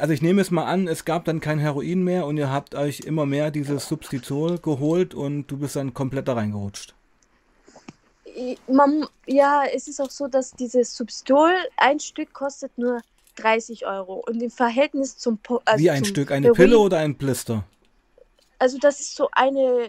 [0.00, 2.74] also ich nehme es mal an, es gab dann kein Heroin mehr und ihr habt
[2.74, 6.94] euch immer mehr dieses Substitut geholt und du bist dann komplett da reingerutscht.
[8.66, 13.00] Man, ja, es ist auch so, dass dieses Substol ein Stück kostet nur
[13.36, 17.14] 30 Euro und im Verhältnis zum also Wie ein Stück, eine Heroin, Pille oder ein
[17.16, 17.64] Blister?
[18.58, 19.88] Also das ist so eine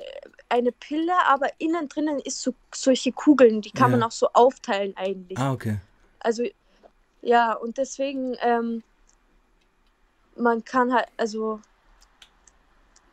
[0.49, 3.97] eine Pille, aber innen drinnen ist so solche Kugeln, die kann ja.
[3.97, 5.37] man auch so aufteilen eigentlich.
[5.37, 5.77] Ah, okay.
[6.19, 6.43] Also
[7.21, 8.83] Ja, und deswegen, ähm,
[10.35, 11.59] man kann halt, also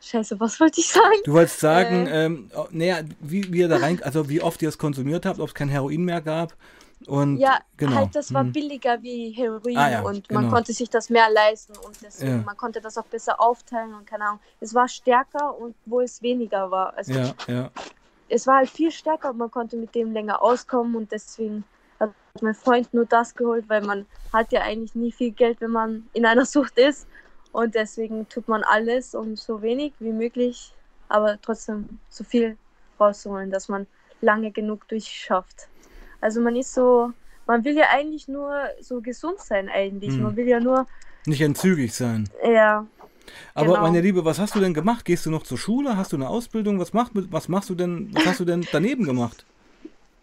[0.07, 1.17] Scheiße, was wollte ich sagen?
[1.25, 4.61] Du wolltest sagen, äh, ähm, oh, naja, wie, wie ihr da rein, also wie oft
[4.61, 6.55] ihr es konsumiert habt, ob es kein Heroin mehr gab.
[7.05, 7.95] Und ja, genau.
[7.95, 8.51] halt, das war hm.
[8.51, 10.41] billiger wie Heroin ah, ja, und genau.
[10.41, 12.43] man konnte sich das mehr leisten und deswegen, ja.
[12.43, 14.39] man konnte das auch besser aufteilen und keine Ahnung.
[14.59, 16.97] Es war stärker und wo es weniger war.
[16.97, 17.69] Also ja, ja.
[18.29, 21.63] Es war halt viel stärker und man konnte mit dem länger auskommen und deswegen
[21.99, 25.71] hat mein Freund nur das geholt, weil man hat ja eigentlich nie viel Geld, wenn
[25.71, 27.07] man in einer Sucht ist.
[27.57, 30.75] Und deswegen tut man alles, um so wenig wie möglich,
[31.09, 32.55] aber trotzdem so viel
[32.99, 33.87] rauszuholen, dass man
[34.21, 35.67] lange genug durchschafft.
[36.21, 37.13] Also man ist so,
[37.47, 40.13] man will ja eigentlich nur so gesund sein eigentlich.
[40.13, 40.21] Hm.
[40.21, 40.85] Man will ja nur
[41.25, 42.29] nicht entzügig sein.
[42.47, 42.85] Ja.
[43.55, 43.81] Aber genau.
[43.81, 45.03] meine Liebe, was hast du denn gemacht?
[45.03, 45.97] Gehst du noch zur Schule?
[45.97, 46.79] Hast du eine Ausbildung?
[46.79, 48.13] Was, macht, was machst du denn?
[48.13, 49.47] Was hast du denn daneben gemacht?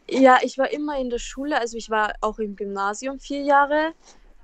[0.09, 3.93] Ja, ich war immer in der Schule, also ich war auch im Gymnasium vier Jahre.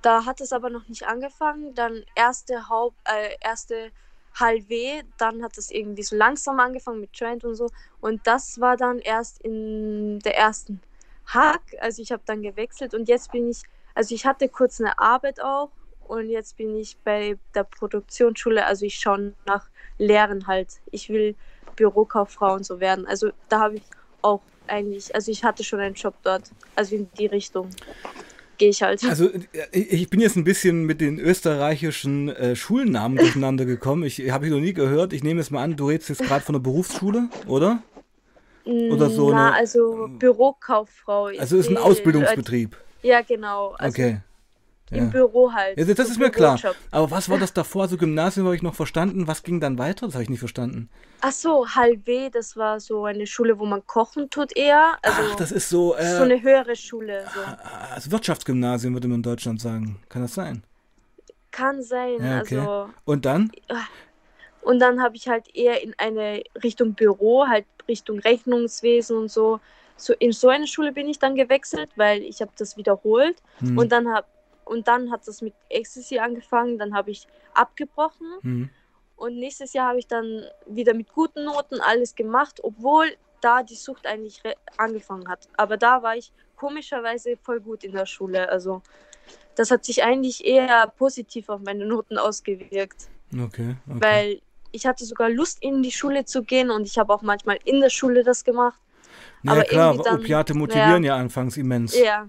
[0.02, 1.74] Da hat es aber noch nicht angefangen.
[1.74, 3.90] Dann erste Haupt, äh, erste
[4.38, 7.68] HLW, dann hat es irgendwie so langsam angefangen mit Trend und so.
[8.00, 10.80] Und das war dann erst in der ersten
[11.26, 11.62] Hack.
[11.80, 13.62] Also ich habe dann gewechselt und jetzt bin ich,
[13.94, 15.70] also ich hatte kurz eine Arbeit auch
[16.06, 18.64] und jetzt bin ich bei der Produktionsschule.
[18.64, 20.80] Also ich schaue nach Lehren halt.
[20.90, 21.36] Ich will
[21.76, 23.06] Bürokauffrau und so werden.
[23.06, 23.82] Also da habe ich
[24.22, 27.70] auch eigentlich, also ich hatte schon einen Job dort, also in die Richtung
[28.60, 29.02] gehe ich halt.
[29.04, 34.04] Also äh, ich bin jetzt ein bisschen mit den österreichischen äh, Schulnamen durcheinander gekommen.
[34.04, 35.12] Ich habe ich noch nie gehört.
[35.12, 37.82] Ich nehme es mal an, du redest jetzt gerade von der Berufsschule, oder?
[38.64, 41.30] Oder so Na, eine, also Bürokauffrau.
[41.38, 42.76] Also ist ein Ausbildungsbetrieb.
[43.02, 43.74] Ja, genau.
[43.78, 44.20] Also okay.
[44.90, 45.10] Im ja.
[45.10, 45.78] Büro halt.
[45.78, 46.58] Ja, das ist mir klar.
[46.90, 47.82] Aber was war das davor?
[47.82, 49.28] Also Gymnasium habe ich noch verstanden.
[49.28, 50.06] Was ging dann weiter?
[50.06, 50.90] Das habe ich nicht verstanden.
[51.20, 54.96] Ach so, Halb das war so eine Schule, wo man kochen tut eher.
[55.02, 55.94] Also Ach, das ist so.
[55.94, 57.24] Äh, so eine höhere Schule.
[57.32, 57.40] So.
[57.94, 60.00] Also Wirtschaftsgymnasium würde man in Deutschland sagen.
[60.08, 60.64] Kann das sein?
[61.52, 62.16] Kann sein.
[62.20, 62.58] Ja, okay.
[62.58, 63.52] Also, Und dann?
[64.62, 69.60] Und dann habe ich halt eher in eine Richtung Büro, halt Richtung Rechnungswesen und so.
[69.96, 73.76] So in so eine Schule bin ich dann gewechselt, weil ich habe das wiederholt hm.
[73.76, 74.26] und dann habe
[74.64, 78.26] und dann hat es mit Ecstasy angefangen, dann habe ich abgebrochen.
[78.42, 78.70] Mhm.
[79.16, 83.74] Und nächstes Jahr habe ich dann wieder mit guten Noten alles gemacht, obwohl da die
[83.74, 84.42] Sucht eigentlich
[84.76, 85.48] angefangen hat.
[85.56, 88.48] Aber da war ich komischerweise voll gut in der Schule.
[88.48, 88.82] Also
[89.56, 93.08] das hat sich eigentlich eher positiv auf meine Noten ausgewirkt.
[93.32, 93.76] Okay.
[93.88, 94.00] okay.
[94.00, 94.40] Weil
[94.72, 97.80] ich hatte sogar Lust, in die Schule zu gehen und ich habe auch manchmal in
[97.80, 98.80] der Schule das gemacht.
[99.42, 101.98] Ja, aber klar, dann, Opiate motivieren ja, ja anfangs immens.
[101.98, 102.28] Ja,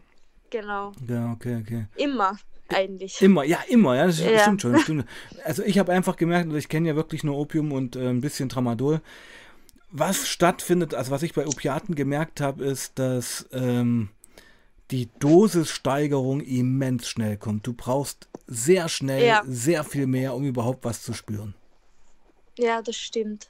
[0.52, 0.92] Genau.
[1.08, 1.86] Ja, okay, okay.
[1.96, 2.38] Immer
[2.74, 3.22] eigentlich.
[3.22, 4.40] Immer, ja, immer, ja, das ja.
[4.40, 4.80] stimmt schon.
[4.84, 5.06] Stimmt.
[5.44, 8.22] Also ich habe einfach gemerkt, also ich kenne ja wirklich nur Opium und äh, ein
[8.22, 9.02] bisschen Tramadol.
[9.92, 14.10] Was stattfindet, also was ich bei Opiaten gemerkt habe, ist, dass ähm,
[14.90, 17.68] die Dosissteigerung immens schnell kommt.
[17.68, 19.44] Du brauchst sehr schnell ja.
[19.46, 21.56] sehr viel mehr, um überhaupt was zu spüren.
[22.58, 23.48] Ja, das stimmt.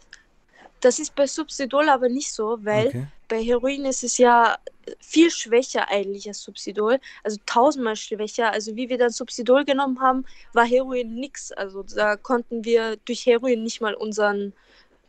[0.81, 3.07] Das ist bei Subsidol aber nicht so, weil okay.
[3.27, 4.57] bei Heroin ist es ja
[4.99, 8.51] viel schwächer eigentlich als Subsidol, also tausendmal schwächer.
[8.51, 11.51] Also wie wir dann Subsidol genommen haben, war Heroin nix.
[11.51, 14.53] Also da konnten wir durch Heroin nicht mal unseren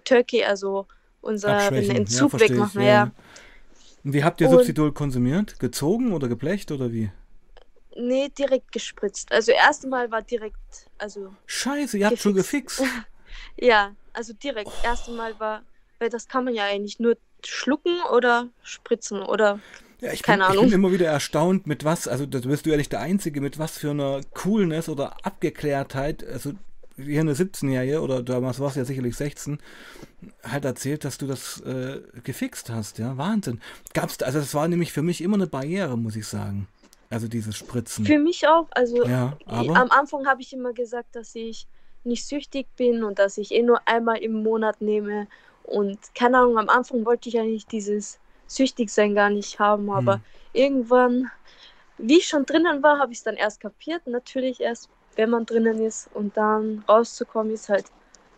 [0.04, 0.86] Turkey, also
[1.22, 2.82] unser Entzug ja, wegmachen.
[2.82, 2.86] Ja.
[2.86, 3.10] ja.
[4.04, 5.58] Wie habt ihr Und, Subsidol konsumiert?
[5.58, 7.10] Gezogen oder geblecht oder wie?
[7.96, 9.32] Nee, direkt gespritzt.
[9.32, 10.56] Also erstmal war direkt,
[10.98, 11.34] also.
[11.46, 12.22] Scheiße, ihr habt gefixt.
[12.22, 12.82] schon gefixt.
[13.56, 14.68] ja, also direkt.
[14.68, 14.84] Oh.
[14.84, 15.62] Erste Mal war,
[15.98, 19.60] weil das kann man ja eigentlich nur schlucken oder spritzen oder
[20.00, 20.64] ja, ich keine bin, Ahnung.
[20.64, 23.40] Ich bin immer wieder erstaunt, mit was, also da bist du ja nicht der Einzige,
[23.40, 26.52] mit was für einer Coolness oder Abgeklärtheit, also
[26.96, 29.58] hier eine 17-Jährige oder damals warst du ja sicherlich 16,
[30.42, 33.60] halt erzählt, dass du das äh, gefixt hast, ja, Wahnsinn.
[33.94, 36.68] Gab's, also das war nämlich für mich immer eine Barriere, muss ich sagen.
[37.08, 38.06] Also dieses Spritzen.
[38.06, 39.76] Für mich auch, also ja, aber?
[39.76, 41.66] am Anfang habe ich immer gesagt, dass ich
[42.04, 45.26] nicht süchtig bin und dass ich eh nur einmal im Monat nehme.
[45.64, 50.22] Und keine Ahnung, am Anfang wollte ich eigentlich dieses Süchtigsein gar nicht haben, aber hm.
[50.52, 51.30] irgendwann,
[51.98, 54.06] wie ich schon drinnen war, habe ich es dann erst kapiert.
[54.06, 57.86] Natürlich erst, wenn man drinnen ist und dann rauszukommen, ist halt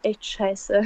[0.03, 0.83] echt scheiße.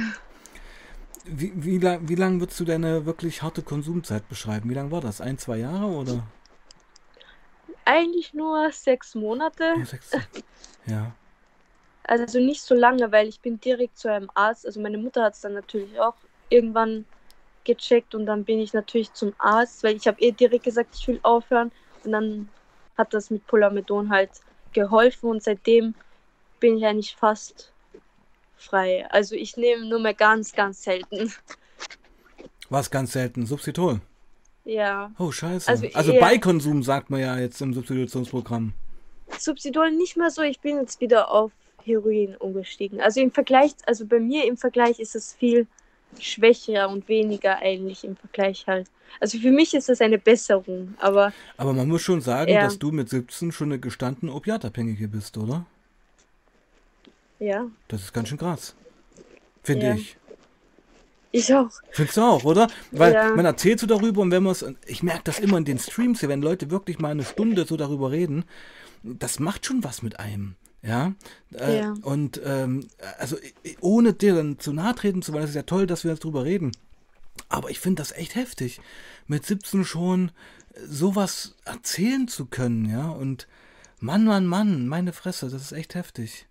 [1.25, 4.69] Wie, wie lang, wie lang würdest du deine wirklich harte Konsumzeit beschreiben?
[4.69, 5.21] Wie lang war das?
[5.21, 6.23] Ein, zwei Jahre oder?
[7.85, 9.75] Eigentlich nur sechs Monate.
[9.77, 10.11] Ja, sechs,
[10.85, 11.13] ja.
[12.09, 14.65] Also nicht so lange, weil ich bin direkt zu einem Arzt.
[14.65, 16.15] Also meine Mutter hat es dann natürlich auch
[16.49, 17.05] irgendwann
[17.65, 21.07] gecheckt und dann bin ich natürlich zum Arzt, weil ich habe eh direkt gesagt, ich
[21.07, 21.71] will aufhören.
[22.03, 22.49] Und dann
[22.97, 24.31] hat das mit Polamedon halt
[24.73, 25.93] geholfen und seitdem
[26.59, 27.71] bin ich eigentlich fast
[28.57, 29.05] frei.
[29.11, 31.31] Also ich nehme nur mehr ganz, ganz selten.
[32.71, 33.45] Was ganz selten?
[33.45, 33.99] Substitut?
[34.65, 35.11] Ja.
[35.19, 35.69] Oh, scheiße.
[35.69, 38.73] Also, also bei Konsum sagt man ja jetzt im Substitutionsprogramm.
[39.37, 40.41] Subsidol nicht mehr so.
[40.41, 41.51] Ich bin jetzt wieder auf
[41.85, 43.01] Heroin umgestiegen.
[43.01, 45.67] Also im Vergleich, also bei mir im Vergleich ist es viel
[46.19, 48.87] schwächer und weniger eigentlich im Vergleich halt.
[49.19, 51.33] Also für mich ist das eine Besserung, aber.
[51.57, 52.61] Aber man muss schon sagen, ja.
[52.61, 55.65] dass du mit 17 schon eine gestandene Opiatabhängige bist, oder?
[57.39, 57.67] Ja.
[57.87, 58.75] Das ist ganz schön krass.
[59.63, 59.93] Finde ja.
[59.95, 60.17] ich.
[61.31, 61.69] Ich auch.
[61.91, 62.67] Findest du auch, oder?
[62.91, 63.35] Weil ja.
[63.35, 66.21] man erzählt so darüber und wenn man es, ich merke das immer in den Streams
[66.21, 68.45] hier, wenn Leute wirklich mal eine Stunde so darüber reden,
[69.03, 70.55] das macht schon was mit einem.
[70.81, 71.13] Ja,
[71.53, 71.93] äh, ja.
[72.03, 72.87] und ähm,
[73.17, 73.35] also
[73.81, 76.23] ohne dir dann zu nahe treten zu wollen, das ist ja toll, dass wir jetzt
[76.23, 76.71] drüber reden.
[77.49, 78.79] Aber ich finde das echt heftig,
[79.27, 80.31] mit 17 schon
[80.85, 83.09] sowas erzählen zu können, ja.
[83.09, 83.47] Und
[83.99, 86.47] Mann, Mann, Mann, meine Fresse, das ist echt heftig.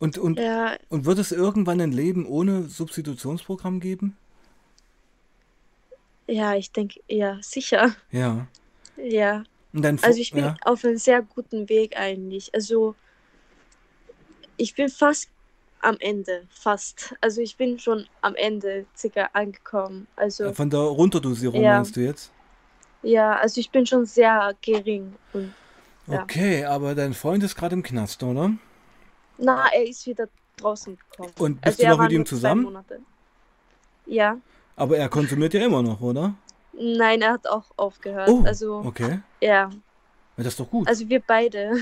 [0.00, 0.76] Und, und, ja.
[0.88, 4.16] und wird es irgendwann ein Leben ohne Substitutionsprogramm geben?
[6.26, 7.94] Ja, ich denke, ja, sicher.
[8.10, 8.46] Ja.
[8.96, 9.44] Ja.
[10.02, 10.56] also ich bin ja.
[10.62, 12.54] auf einem sehr guten Weg eigentlich.
[12.54, 12.94] Also
[14.60, 15.28] ich bin fast
[15.80, 17.14] am Ende, fast.
[17.20, 20.06] Also ich bin schon am Ende circa angekommen.
[20.16, 21.76] Also von der Runterdosierung ja.
[21.76, 22.30] meinst du jetzt?
[23.02, 25.14] Ja, also ich bin schon sehr gering.
[25.32, 25.54] Und,
[26.06, 26.22] ja.
[26.22, 28.52] Okay, aber dein Freund ist gerade im Knast, oder?
[29.38, 31.32] Na, er ist wieder draußen gekommen.
[31.38, 32.84] Und bist also du noch mit ihm zusammen?
[34.04, 34.36] Ja.
[34.76, 36.34] Aber er konsumiert ja immer noch, oder?
[36.74, 38.28] Nein, er hat auch aufgehört.
[38.28, 39.20] Oh, also, okay.
[39.40, 39.70] Ja.
[40.36, 40.86] Das ist doch gut.
[40.86, 41.78] Also wir beide.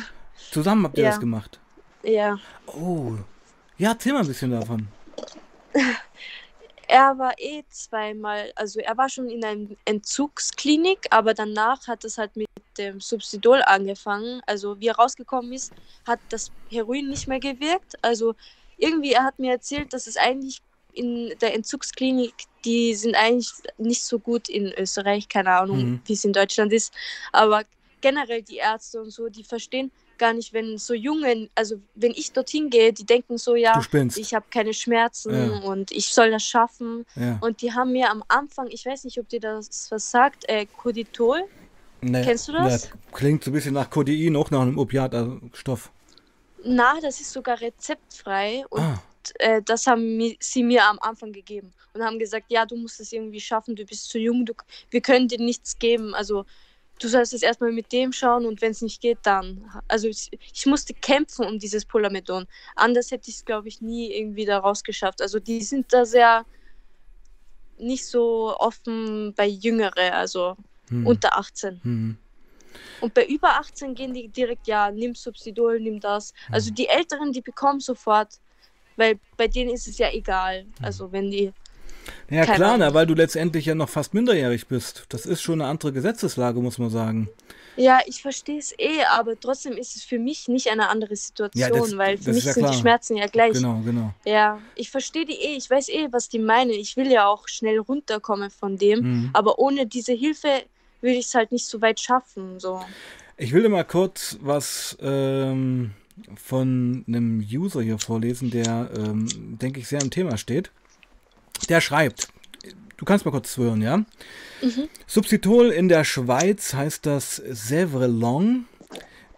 [0.52, 1.10] Zusammen habt ihr ja.
[1.10, 1.58] das gemacht?
[2.02, 2.38] Ja.
[2.66, 3.12] Oh.
[3.76, 4.88] Ja, erzähl mal ein bisschen davon.
[6.90, 12.16] Er war eh zweimal, also er war schon in einer Entzugsklinik, aber danach hat es
[12.16, 14.40] halt mit dem Subsidol angefangen.
[14.46, 15.74] Also wie er rausgekommen ist,
[16.06, 18.02] hat das Heroin nicht mehr gewirkt.
[18.02, 18.34] Also
[18.78, 20.62] irgendwie, er hat mir erzählt, dass es eigentlich
[20.94, 22.32] in der Entzugsklinik,
[22.64, 26.00] die sind eigentlich nicht so gut in Österreich, keine Ahnung, mhm.
[26.06, 26.94] wie es in Deutschland ist,
[27.32, 27.64] aber
[28.00, 32.32] generell die Ärzte und so, die verstehen gar nicht, wenn so Jungen, also wenn ich
[32.32, 33.80] dorthin gehe, die denken so, ja,
[34.16, 35.58] ich habe keine Schmerzen ja.
[35.60, 37.06] und ich soll das schaffen.
[37.14, 37.38] Ja.
[37.40, 40.66] Und die haben mir am Anfang, ich weiß nicht, ob dir das was sagt, äh,
[40.66, 41.44] Coditol.
[42.00, 42.84] Nee, Kennst du das?
[42.84, 45.90] Nee, klingt so ein bisschen nach Codein, auch nach einem Opiatstoff.
[46.64, 49.02] Na, das ist sogar rezeptfrei und ah.
[49.38, 53.12] äh, das haben sie mir am Anfang gegeben und haben gesagt, ja, du musst es
[53.12, 54.54] irgendwie schaffen, du bist zu jung, du,
[54.90, 56.14] wir können dir nichts geben.
[56.14, 56.44] Also
[56.98, 59.64] du sollst es erstmal mit dem schauen und wenn es nicht geht, dann.
[59.88, 62.46] Also ich, ich, musste kämpfen um dieses Polamedon.
[62.76, 65.22] Anders hätte ich es, glaube ich, nie irgendwie da rausgeschafft.
[65.22, 66.44] Also die sind da sehr
[67.78, 70.56] nicht so offen bei Jüngere, also
[70.88, 71.06] hm.
[71.06, 71.80] unter 18.
[71.82, 72.16] Hm.
[73.00, 76.34] Und bei über 18 gehen die direkt, ja, nimm Subsidol, nimm das.
[76.50, 76.74] Also hm.
[76.74, 78.40] die Älteren, die bekommen sofort,
[78.96, 80.62] weil bei denen ist es ja egal.
[80.62, 80.72] Hm.
[80.82, 81.52] Also wenn die
[82.30, 85.04] ja, Keine klar, na, weil du letztendlich ja noch fast minderjährig bist.
[85.08, 87.28] Das ist schon eine andere Gesetzeslage, muss man sagen.
[87.76, 91.60] Ja, ich verstehe es eh, aber trotzdem ist es für mich nicht eine andere Situation,
[91.60, 92.74] ja, das, weil für mich ja sind klar.
[92.74, 93.52] die Schmerzen ja gleich.
[93.52, 94.12] Genau, genau.
[94.24, 96.70] Ja, ich verstehe die eh, ich weiß eh, was die meinen.
[96.70, 99.30] Ich will ja auch schnell runterkommen von dem, mhm.
[99.32, 100.48] aber ohne diese Hilfe
[101.00, 102.58] würde ich es halt nicht so weit schaffen.
[102.58, 102.80] So.
[103.36, 105.92] Ich will dir mal kurz was ähm,
[106.34, 110.72] von einem User hier vorlesen, der, ähm, denke ich, sehr im Thema steht.
[111.68, 112.28] Der schreibt,
[112.96, 113.98] du kannst mal kurz zuhören, ja?
[113.98, 114.88] Mhm.
[115.06, 118.66] Substitul in der Schweiz heißt das Sevrelong,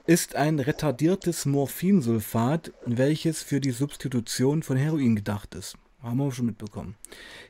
[0.07, 5.77] ist ein retardiertes Morphinsulfat, welches für die Substitution von Heroin gedacht ist.
[6.03, 6.97] Haben wir schon mitbekommen.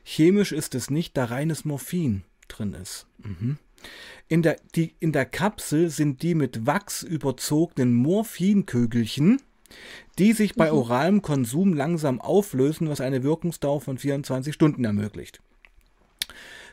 [0.03, 3.07] Chemisch ist es nicht, da reines Morphin drin ist.
[3.19, 3.57] Mhm.
[4.27, 9.41] In, der, die, in der Kapsel sind die mit Wachs überzogenen Morphinkügelchen
[10.19, 10.77] die sich bei mhm.
[10.77, 15.41] oralem Konsum langsam auflösen, was eine Wirkungsdauer von 24 Stunden ermöglicht.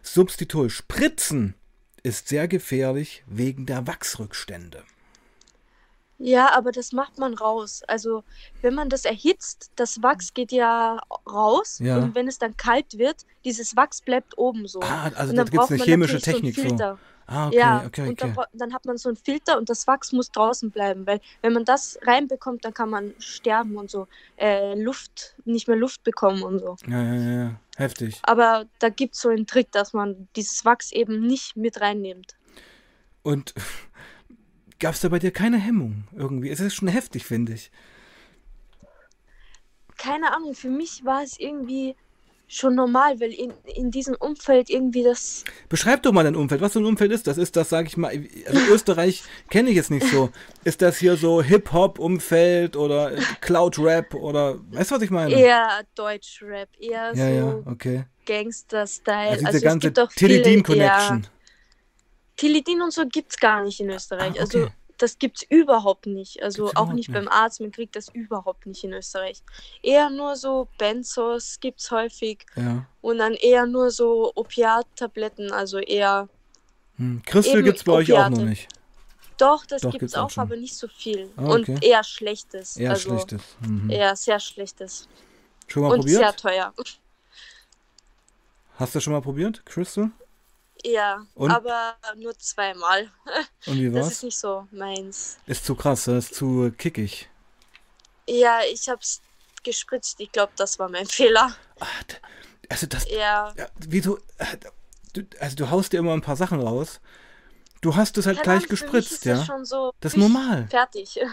[0.02, 1.54] Substitul Spritzen
[2.02, 4.82] ist sehr gefährlich wegen der Wachsrückstände.
[6.20, 7.82] Ja, aber das macht man raus.
[7.86, 8.24] Also,
[8.60, 10.98] wenn man das erhitzt, das Wachs geht ja
[11.30, 11.98] raus ja.
[11.98, 14.80] und wenn es dann kalt wird, dieses Wachs bleibt oben so.
[14.82, 16.98] Ah, also da gibt es eine chemische Technik so.
[17.30, 18.32] Ah, okay, ja, okay, und okay.
[18.34, 21.52] Dann, dann, hat man so einen Filter und das Wachs muss draußen bleiben, weil wenn
[21.52, 26.42] man das reinbekommt, dann kann man sterben und so, äh, Luft, nicht mehr Luft bekommen
[26.42, 26.76] und so.
[26.86, 28.18] Ja, ja, ja, heftig.
[28.22, 32.34] Aber da gibt es so einen Trick, dass man dieses Wachs eben nicht mit reinnimmt.
[33.22, 33.52] Und
[34.78, 36.48] gab es da bei dir keine Hemmung irgendwie?
[36.48, 37.70] Es ist schon heftig, finde ich.
[39.98, 41.94] Keine Ahnung, für mich war es irgendwie
[42.48, 45.44] schon normal, weil in, in diesem Umfeld irgendwie das.
[45.68, 46.60] Beschreib doch mal dein Umfeld.
[46.60, 47.36] Was für ein Umfeld ist das?
[47.36, 48.10] Ist das, sag ich mal,
[48.46, 50.30] also Österreich kenne ich jetzt nicht so.
[50.64, 55.34] Ist das hier so Hip-Hop-Umfeld oder Cloud-Rap oder weißt du, was ich meine?
[55.34, 58.04] Eher Deutsch-Rap, eher ja, so ja, okay.
[58.24, 59.30] Gangster-Style.
[59.30, 61.26] Also, diese also ganze Tilidin-Connection.
[62.36, 64.40] Tilidin und so gibt es gar nicht in Österreich.
[64.40, 64.58] Ah, okay.
[64.58, 66.42] Also das gibt es überhaupt nicht.
[66.42, 69.42] Also gibt's auch nicht, nicht, beim Arzt, man kriegt das überhaupt nicht in Österreich.
[69.82, 72.44] Eher nur so Benzos gibt es häufig.
[72.56, 72.86] Ja.
[73.00, 76.28] Und dann eher nur so Opiattabletten, also eher.
[76.96, 77.22] Hm.
[77.24, 78.12] Christel gibt es bei Opiate.
[78.12, 78.68] euch auch noch nicht.
[79.38, 81.30] Doch, das gibt es auch, auch aber nicht so viel.
[81.36, 81.72] Ah, okay.
[81.72, 82.76] Und eher schlechtes.
[82.76, 83.42] Eher also schlechtes.
[83.60, 83.88] Mhm.
[83.88, 85.08] Eher sehr schlechtes.
[85.68, 86.18] Schon mal Und probiert?
[86.18, 86.74] sehr teuer.
[88.74, 90.10] Hast du schon mal probiert, Crystal?
[90.84, 91.50] Ja, Und?
[91.50, 93.10] aber nur zweimal.
[93.66, 94.06] Und wie war's?
[94.06, 95.38] Das ist nicht so meins.
[95.46, 97.28] Ist zu krass, ist zu kickig.
[98.28, 99.20] Ja, ich hab's
[99.64, 100.20] gespritzt.
[100.20, 101.54] Ich glaube, das war mein Fehler.
[101.80, 102.02] Ach,
[102.68, 103.10] also das.
[103.10, 103.54] Ja.
[103.78, 107.00] Wie du, äh, also du haust dir immer ein paar Sachen raus.
[107.80, 109.44] Du hast es halt Keine gleich gespritzt, ja?
[109.44, 110.66] Das, so das ist normal.
[110.68, 111.20] Fertig.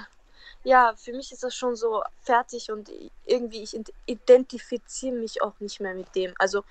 [0.68, 2.90] Ja, für mich ist das schon so fertig und
[3.28, 6.34] irgendwie ich identifiziere mich auch nicht mehr mit dem.
[6.40, 6.64] Also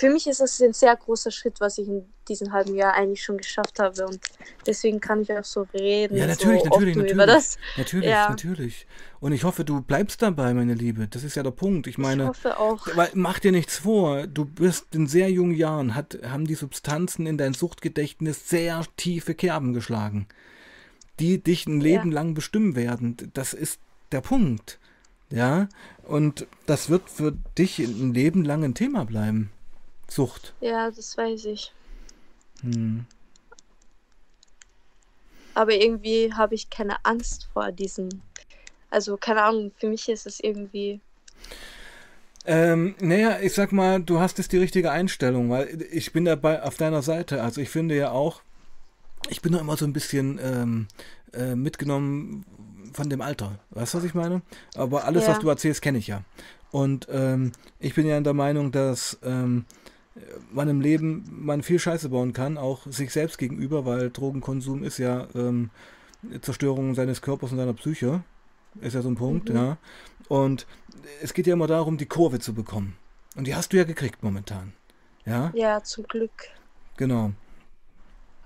[0.00, 3.22] für mich ist das ein sehr großer Schritt, was ich in diesem halben Jahr eigentlich
[3.22, 4.06] schon geschafft habe.
[4.06, 4.18] Und
[4.64, 6.16] deswegen kann ich auch so reden.
[6.16, 7.12] Ja, natürlich, so natürlich, natürlich.
[7.12, 7.58] Über das.
[7.76, 8.30] Natürlich, ja.
[8.30, 8.86] natürlich.
[9.20, 11.06] Und ich hoffe, du bleibst dabei, meine Liebe.
[11.06, 11.86] Das ist ja der Punkt.
[11.86, 12.86] Ich meine, ich hoffe auch.
[12.94, 14.26] Weil, mach dir nichts vor.
[14.26, 19.34] Du bist in sehr jungen Jahren, hat, haben die Substanzen in dein Suchtgedächtnis sehr tiefe
[19.34, 20.28] Kerben geschlagen,
[21.18, 22.14] die dich ein Leben ja.
[22.14, 23.18] lang bestimmen werden.
[23.34, 23.78] Das ist
[24.12, 24.78] der Punkt.
[25.30, 25.68] Ja,
[26.04, 29.50] und das wird für dich ein Leben lang ein Thema bleiben.
[30.10, 30.54] Sucht.
[30.60, 31.72] Ja, das weiß ich.
[32.62, 33.06] Hm.
[35.54, 38.08] Aber irgendwie habe ich keine Angst vor diesem.
[38.90, 41.00] Also, keine Ahnung, für mich ist es irgendwie.
[42.44, 46.62] Ähm, naja, ich sag mal, du hast jetzt die richtige Einstellung, weil ich bin dabei
[46.62, 47.42] auf deiner Seite.
[47.42, 48.40] Also ich finde ja auch,
[49.28, 50.88] ich bin doch immer so ein bisschen ähm,
[51.34, 52.46] äh, mitgenommen
[52.94, 53.58] von dem Alter.
[53.70, 54.42] Weißt du, was ich meine?
[54.74, 55.32] Aber alles, ja.
[55.32, 56.22] was du erzählst, kenne ich ja.
[56.70, 59.66] Und ähm, ich bin ja in der Meinung, dass ähm,
[60.50, 64.98] man im Leben man viel Scheiße bauen kann, auch sich selbst gegenüber, weil Drogenkonsum ist
[64.98, 65.70] ja ähm,
[66.40, 68.22] Zerstörung seines Körpers und seiner Psyche.
[68.80, 69.56] Ist ja so ein Punkt, mhm.
[69.56, 69.78] ja.
[70.28, 70.66] Und
[71.22, 72.96] es geht ja immer darum, die Kurve zu bekommen.
[73.36, 74.72] Und die hast du ja gekriegt momentan.
[75.24, 75.50] Ja?
[75.54, 76.48] Ja, zum Glück.
[76.96, 77.32] Genau.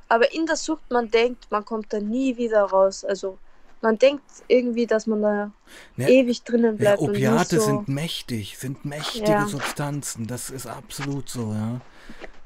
[0.09, 3.05] Aber in der Sucht, man denkt, man kommt da nie wieder raus.
[3.05, 3.38] Also
[3.85, 5.53] man denkt irgendwie, dass man da
[5.97, 7.01] ja, ewig drinnen bleibt.
[7.01, 9.47] Ja, Opiate so sind mächtig, sind mächtige ja.
[9.47, 10.27] Substanzen.
[10.27, 11.81] Das ist absolut so, ja.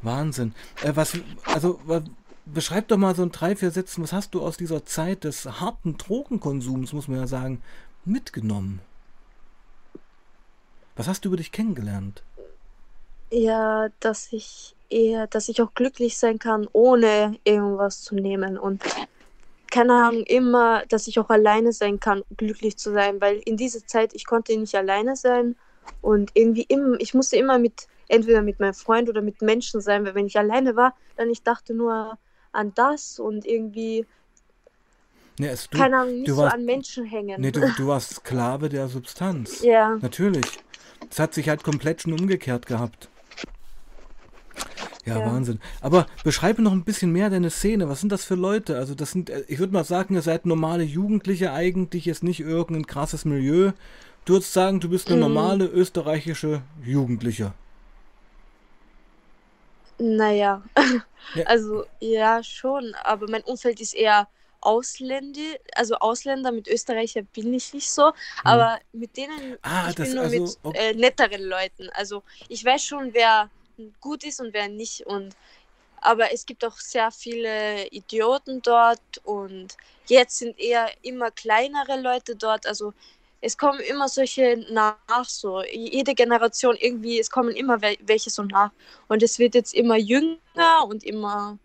[0.03, 0.55] Wahnsinn.
[0.83, 1.13] Äh, was,
[1.45, 2.03] also, was,
[2.45, 5.47] beschreib doch mal so in drei, vier Sätzen, was hast du aus dieser Zeit des
[5.47, 7.63] harten Drogenkonsums, muss man ja sagen,
[8.05, 8.81] mitgenommen?
[10.97, 12.23] Was hast du über dich kennengelernt?
[13.31, 18.83] Ja, dass ich eher, dass ich auch glücklich sein kann, ohne irgendwas zu nehmen und
[19.71, 23.87] keine Ahnung, immer, dass ich auch alleine sein kann, glücklich zu sein, weil in dieser
[23.87, 25.57] Zeit, ich konnte nicht alleine sein
[26.01, 30.05] und irgendwie immer, ich musste immer mit, entweder mit meinem Freund oder mit Menschen sein,
[30.05, 32.19] weil wenn ich alleine war, dann ich dachte nur
[32.53, 34.07] an das und irgendwie,
[35.39, 37.41] nee, also du, keine Ahnung, nicht warst, so an Menschen hängen.
[37.41, 39.63] Nee, du, du warst Sklave der Substanz.
[39.63, 39.97] Ja.
[40.01, 40.47] Natürlich.
[41.11, 43.09] Es hat sich halt komplett schon umgekehrt gehabt.
[45.09, 45.61] Ja, ja, Wahnsinn.
[45.81, 47.89] Aber beschreibe noch ein bisschen mehr deine Szene.
[47.89, 48.77] Was sind das für Leute?
[48.77, 52.41] Also, das sind, äh, ich würde mal sagen, ihr seid normale Jugendliche, eigentlich jetzt nicht
[52.41, 53.73] irgendein krasses Milieu.
[54.25, 55.23] Du würdest sagen, du bist eine mhm.
[55.23, 57.53] normale österreichische Jugendliche.
[59.99, 60.63] Naja,
[61.35, 61.45] ja.
[61.47, 64.29] also ja, schon, aber mein Umfeld ist eher
[64.61, 65.41] Ausländer,
[65.75, 68.13] also Ausländer mit Österreicher bin ich nicht so, mhm.
[68.45, 70.91] aber mit denen ah, ich bin nur also, mit okay.
[70.91, 71.89] äh, netteren Leuten.
[71.95, 73.51] Also ich weiß schon, wer
[74.01, 75.07] gut ist und wer nicht.
[75.07, 75.35] Und
[76.01, 82.37] aber es gibt auch sehr viele Idioten dort und jetzt sind eher immer kleinere Leute
[82.37, 82.67] dort.
[82.67, 82.93] Also
[83.41, 88.73] es kommen immer solche nach, so jede Generation irgendwie, es kommen immer welche so nach.
[89.09, 90.39] Und es wird jetzt immer jünger
[90.87, 91.59] und immer,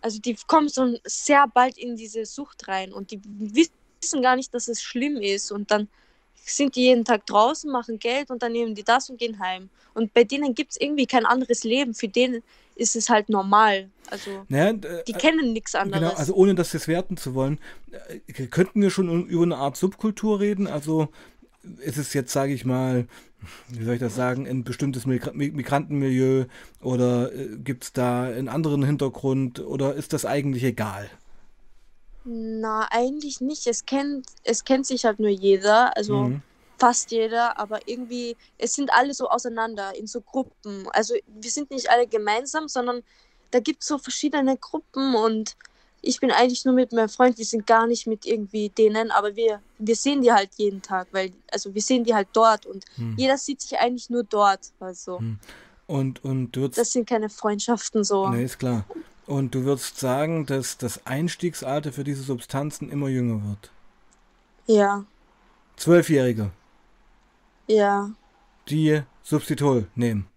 [0.00, 4.54] also die kommen so sehr bald in diese Sucht rein und die wissen gar nicht,
[4.54, 5.50] dass es schlimm ist.
[5.50, 5.88] Und dann
[6.44, 9.68] sind die jeden Tag draußen, machen Geld und dann nehmen die das und gehen heim.
[9.94, 11.94] Und bei denen gibt es irgendwie kein anderes Leben.
[11.94, 12.42] Für den
[12.76, 13.88] ist es halt normal.
[14.10, 16.08] Also naja, die äh, kennen nichts genau, anderes.
[16.08, 17.58] Genau, also ohne das jetzt werten zu wollen,
[18.08, 20.66] äh, könnten wir schon über eine Art Subkultur reden.
[20.66, 21.08] Also
[21.78, 23.06] ist es jetzt, sage ich mal,
[23.68, 26.44] wie soll ich das sagen, ein bestimmtes Migrantenmilieu
[26.80, 31.10] oder äh, gibt es da einen anderen Hintergrund oder ist das eigentlich egal?
[32.28, 33.66] Na, eigentlich nicht.
[33.66, 36.42] Es kennt, es kennt sich halt nur jeder, also mhm.
[36.76, 40.88] fast jeder, aber irgendwie, es sind alle so auseinander in so Gruppen.
[40.92, 43.02] Also wir sind nicht alle gemeinsam, sondern
[43.52, 45.56] da gibt es so verschiedene Gruppen und
[46.02, 49.36] ich bin eigentlich nur mit meinem Freund, wir sind gar nicht mit irgendwie denen, aber
[49.36, 52.84] wir, wir sehen die halt jeden Tag, weil, also wir sehen die halt dort und
[52.96, 53.14] mhm.
[53.16, 54.72] jeder sieht sich eigentlich nur dort.
[54.80, 55.20] Also.
[55.20, 55.38] Mhm.
[55.86, 58.28] Und, und du Das sind keine Freundschaften so.
[58.28, 58.84] Nee, ist klar.
[59.26, 63.72] Und du würdest sagen, dass das Einstiegsalter für diese Substanzen immer jünger wird.
[64.66, 65.04] Ja.
[65.76, 66.50] Zwölfjährige.
[67.66, 68.10] Ja.
[68.68, 70.28] Die Substitul nehmen.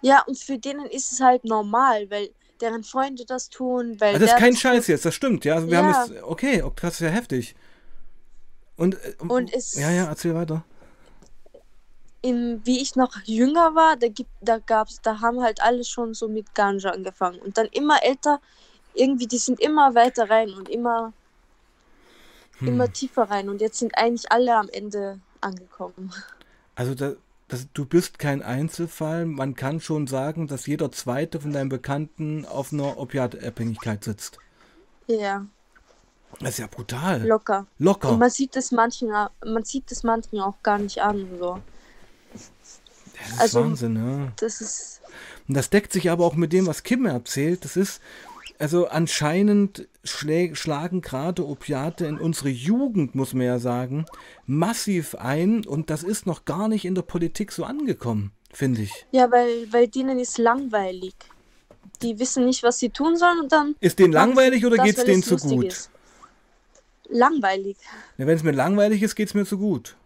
[0.00, 4.14] Ja, und für denen ist es halt normal, weil deren Freunde das tun, weil.
[4.14, 5.54] Also das ist kein Scheiß jetzt, das stimmt, ja.
[5.54, 5.84] Also wir ja.
[5.84, 6.22] haben es.
[6.22, 7.54] Okay, das ist ja heftig.
[8.76, 9.74] Und, äh, und es.
[9.74, 10.64] Ja, ja, erzähl weiter.
[12.28, 16.14] Im, wie ich noch jünger war, da gibt, da gab's, da haben halt alle schon
[16.14, 17.38] so mit Ganja angefangen.
[17.38, 18.40] Und dann immer älter,
[18.94, 21.12] irgendwie, die sind immer weiter rein und immer,
[22.58, 22.68] hm.
[22.68, 23.48] immer tiefer rein.
[23.48, 26.12] Und jetzt sind eigentlich alle am Ende angekommen.
[26.74, 27.14] Also da,
[27.48, 29.24] das, du bist kein Einzelfall.
[29.24, 34.38] Man kann schon sagen, dass jeder zweite von deinen Bekannten auf einer Opiatabhängigkeit sitzt.
[35.06, 35.46] Ja.
[36.40, 37.26] Das ist ja brutal.
[37.26, 37.66] Locker.
[37.78, 38.10] Locker.
[38.10, 41.26] Und man sieht es manchen, man sieht es manchen auch gar nicht an.
[41.38, 41.58] So.
[43.18, 44.32] Das ist also, Wahnsinn, ja.
[44.36, 45.00] Das ist.
[45.48, 47.64] Und das deckt sich aber auch mit dem, was Kim erzählt.
[47.64, 48.00] Das ist,
[48.58, 54.04] also anscheinend schlä schlagen gerade Opiate in unsere Jugend, muss man ja sagen,
[54.46, 59.06] massiv ein und das ist noch gar nicht in der Politik so angekommen, finde ich.
[59.12, 61.14] Ja, weil, weil denen ist langweilig.
[62.02, 63.74] Die wissen nicht, was sie tun sollen und dann.
[63.80, 65.66] Ist denen langweilig oder geht es denen zu gut?
[65.66, 65.90] Ist.
[67.08, 67.76] Langweilig.
[68.18, 69.96] Ja, Wenn es mir langweilig ist, geht es mir zu gut.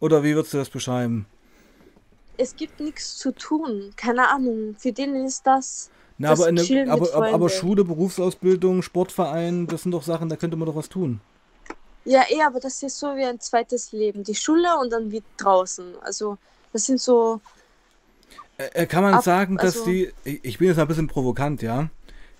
[0.00, 1.26] Oder wie würdest du das beschreiben?
[2.42, 3.92] Es gibt nichts zu tun.
[3.94, 4.74] Keine Ahnung.
[4.76, 5.90] Für denen ist das.
[6.18, 10.34] Na, das aber, eine, aber, aber, aber, Schule, Berufsausbildung, Sportverein, das sind doch Sachen, da
[10.34, 11.20] könnte man doch was tun.
[12.04, 14.24] Ja, eh, aber das ist so wie ein zweites Leben.
[14.24, 15.94] Die Schule und dann wie draußen.
[16.02, 16.36] Also,
[16.72, 17.40] das sind so.
[18.58, 20.12] Äh, kann man ab, sagen, dass also, die.
[20.24, 21.90] Ich bin jetzt ein bisschen provokant, ja.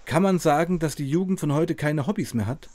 [0.04, 2.68] Kann man sagen, dass die Jugend von heute keine Hobbys mehr hat?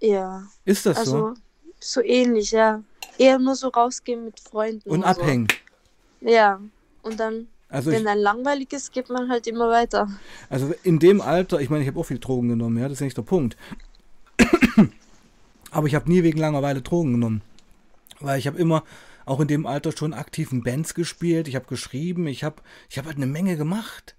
[0.00, 0.44] Ja.
[0.64, 1.34] Ist das also, so?
[1.80, 2.82] So ähnlich, ja.
[3.18, 4.88] Eher nur so rausgehen mit Freunden.
[4.88, 5.48] Und, und abhängen.
[5.50, 5.65] So.
[6.20, 6.60] Ja.
[7.02, 10.08] Und dann, also wenn ein langweilig ist, geht man halt immer weiter.
[10.50, 13.02] Also in dem Alter, ich meine, ich habe auch viel Drogen genommen, ja, das ist
[13.02, 13.56] nicht der Punkt.
[15.70, 17.42] Aber ich habe nie wegen Langeweile Drogen genommen.
[18.20, 18.82] Weil ich habe immer
[19.26, 22.56] auch in dem Alter schon aktiven Bands gespielt, ich habe geschrieben, ich habe
[22.88, 24.14] ich hab halt eine Menge gemacht.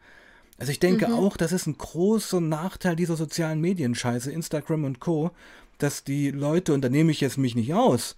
[0.59, 1.13] Also ich denke mhm.
[1.13, 5.31] auch, das ist ein großer Nachteil dieser sozialen Medienscheiße, Instagram und Co.,
[5.77, 8.15] dass die Leute, und da nehme ich jetzt mich nicht aus,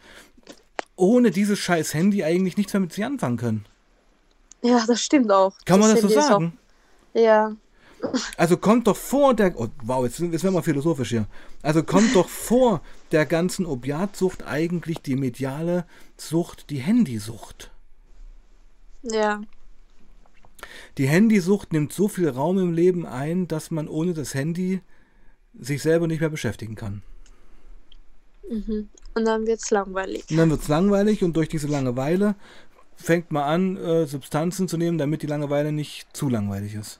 [0.99, 3.65] ohne dieses scheiß Handy eigentlich nichts mehr mit sich anfangen können.
[4.61, 5.53] Ja, das stimmt auch.
[5.65, 6.53] Kann das man das Handy so sagen?
[7.13, 7.55] Auch, ja.
[8.37, 9.59] Also kommt doch vor der.
[9.59, 11.27] Oh, wow, jetzt, jetzt werden wir philosophisch hier.
[11.61, 12.81] Also kommt doch vor
[13.11, 15.85] der ganzen Opiatsucht eigentlich die mediale
[16.17, 17.71] Sucht, die Handysucht.
[19.03, 19.41] Ja.
[20.97, 24.81] Die Handysucht nimmt so viel Raum im Leben ein, dass man ohne das Handy
[25.57, 27.01] sich selber nicht mehr beschäftigen kann.
[28.49, 28.89] Mhm.
[29.15, 30.25] Und dann wird es langweilig.
[30.29, 32.35] Und dann wird es langweilig und durch diese Langeweile
[32.95, 36.99] fängt man an, äh, Substanzen zu nehmen, damit die Langeweile nicht zu langweilig ist.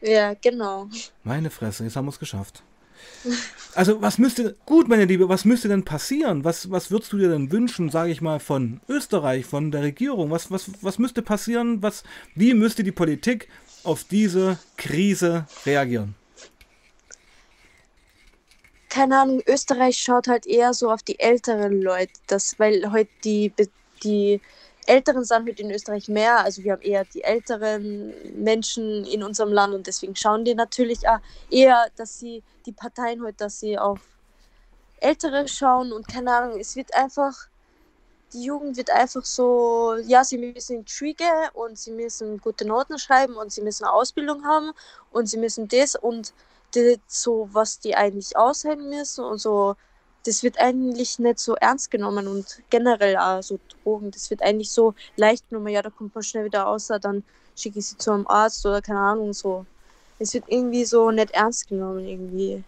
[0.00, 0.88] Ja, genau.
[1.24, 2.62] Meine Fresse, jetzt haben wir es geschafft.
[3.74, 6.44] Also, was müsste, gut, meine Liebe, was müsste denn passieren?
[6.44, 10.30] Was, was würdest du dir denn wünschen, sage ich mal, von Österreich, von der Regierung?
[10.30, 11.82] Was, was, was müsste passieren?
[11.82, 12.04] Was,
[12.34, 13.48] wie müsste die Politik
[13.84, 16.14] auf diese Krise reagieren?
[18.88, 23.08] Keine Ahnung, Österreich schaut halt eher so auf die älteren Leute, das, weil heute halt
[23.24, 23.52] die,
[24.02, 24.40] die
[24.86, 29.52] Älteren sind heute in Österreich mehr, also wir haben eher die älteren Menschen in unserem
[29.52, 31.18] Land und deswegen schauen die natürlich auch
[31.50, 34.00] eher, dass sie die Parteien heute, dass sie auf
[35.00, 37.34] Ältere schauen und keine Ahnung, es wird einfach,
[38.32, 43.36] die Jugend wird einfach so, ja, sie müssen Trigge und sie müssen gute Noten schreiben
[43.36, 44.72] und sie müssen eine Ausbildung haben
[45.12, 46.32] und sie müssen das und
[46.74, 49.76] die, so, was die eigentlich aushängen müssen und so,
[50.24, 54.70] das wird eigentlich nicht so ernst genommen und generell auch so Drogen, das wird eigentlich
[54.70, 57.24] so leicht genommen, ja, da kommt man schnell wieder raus, dann
[57.56, 59.64] schicke ich sie zu einem Arzt oder keine Ahnung, so.
[60.18, 62.64] Es wird irgendwie so nicht ernst genommen, irgendwie.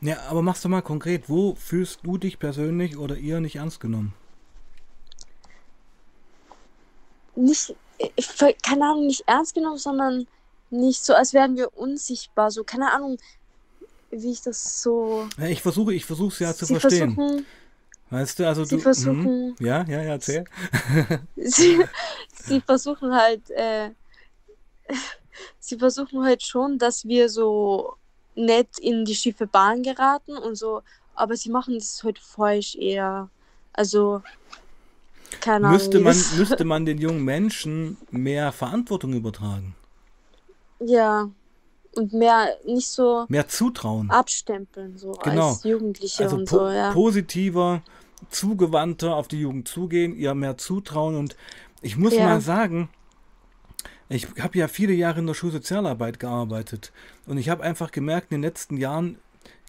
[0.00, 3.80] Ja, aber machst du mal konkret, wo fühlst du dich persönlich oder ihr nicht ernst
[3.80, 4.12] genommen?
[7.36, 7.74] Nicht,
[8.62, 10.26] keine Ahnung, nicht ernst genommen, sondern
[10.70, 12.50] nicht so, als wären wir unsichtbar.
[12.50, 13.18] So, keine Ahnung,
[14.10, 15.28] wie ich das so.
[15.38, 17.46] Ja, ich versuche, ich versuche es ja zu verstehen.
[18.10, 18.82] Weißt du, also sie du.
[18.82, 20.44] Versuchen, mh, ja, ja, ja, erzähl.
[21.36, 21.84] sie,
[22.30, 23.90] sie versuchen halt, äh,
[25.58, 27.96] sie versuchen halt schon, dass wir so
[28.36, 30.82] nett in die schiefe Bahn geraten und so,
[31.14, 33.28] aber sie machen das halt falsch eher.
[33.72, 34.22] Also,
[35.40, 35.72] keine Ahnung.
[35.72, 39.74] Müsste man, müsste man den jungen Menschen mehr Verantwortung übertragen?
[40.80, 41.30] Ja.
[41.94, 43.24] Und mehr nicht so.
[43.28, 44.10] Mehr zutrauen.
[44.10, 45.48] Abstempeln, so genau.
[45.48, 46.92] als Jugendliche also und so, ja.
[46.92, 47.82] Positiver,
[48.28, 51.16] zugewandter auf die Jugend zugehen, ihr mehr zutrauen.
[51.16, 51.36] Und
[51.80, 52.24] ich muss ja.
[52.24, 52.90] mal sagen,
[54.08, 56.92] Ich habe ja viele Jahre in der Schulsozialarbeit gearbeitet
[57.26, 59.18] und ich habe einfach gemerkt, in den letzten Jahren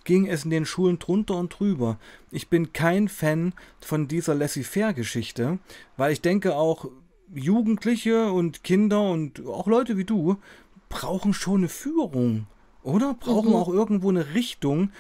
[0.03, 1.97] ging es in den Schulen drunter und drüber.
[2.32, 5.60] Ich bin kein Fan von dieser Laissez-faire-Geschichte,
[5.97, 6.89] weil ich denke auch,
[7.34, 10.38] Jugendliche und Kinder und auch Leute wie du
[10.90, 12.48] brauchen schon eine Führung,
[12.84, 13.14] oder?
[13.14, 13.56] Brauchen mhm.
[13.56, 14.92] auch irgendwo eine Richtung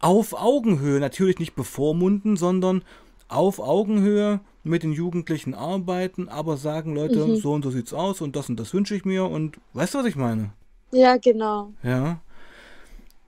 [0.00, 1.00] auf Augenhöhe.
[1.00, 2.82] Natürlich nicht bevormunden, sondern
[3.28, 7.36] auf Augenhöhe mit den Jugendlichen arbeiten, aber sagen, Leute, mhm.
[7.36, 9.98] so und so sieht's aus und das und das wünsche ich mir und weißt du,
[9.98, 10.50] was ich meine?
[10.92, 11.72] Ja, genau.
[11.82, 12.20] Ja.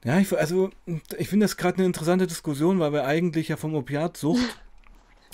[0.05, 0.71] Ja, ich, also
[1.19, 4.61] ich finde das gerade eine interessante Diskussion, weil wir eigentlich ja vom Opiatsucht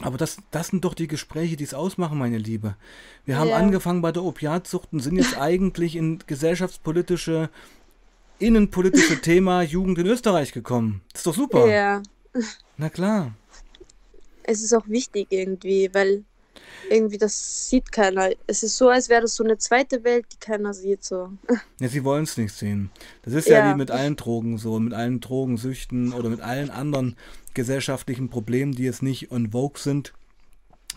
[0.00, 2.76] aber das, das sind doch die Gespräche, die es ausmachen, meine Liebe.
[3.24, 3.56] Wir haben ja.
[3.56, 7.50] angefangen bei der Opiatsucht und sind jetzt eigentlich in gesellschaftspolitische,
[8.38, 11.02] innenpolitische Thema Jugend in Österreich gekommen.
[11.12, 11.66] Das ist doch super.
[11.68, 12.02] Ja.
[12.76, 13.32] Na klar
[14.44, 16.24] es ist auch wichtig irgendwie, weil
[16.90, 18.30] irgendwie das sieht keiner.
[18.46, 21.04] Es ist so, als wäre das so eine zweite Welt, die keiner sieht.
[21.04, 21.30] So.
[21.80, 22.90] Ja, sie wollen es nicht sehen.
[23.22, 23.58] Das ist ja.
[23.58, 27.16] ja wie mit allen Drogen so, mit allen Drogensüchten oder mit allen anderen
[27.54, 30.12] gesellschaftlichen Problemen, die jetzt nicht on vogue sind,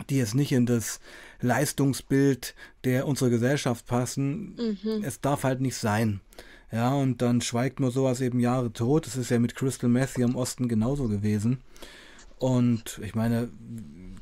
[0.10, 1.00] die jetzt nicht in das
[1.42, 4.56] Leistungsbild der unserer Gesellschaft passen.
[4.56, 5.04] Mhm.
[5.04, 6.22] Es darf halt nicht sein.
[6.72, 9.06] Ja, und dann schweigt nur sowas eben Jahre tot.
[9.06, 11.62] Das ist ja mit Crystal Meth hier im Osten genauso gewesen.
[12.38, 13.50] Und ich meine,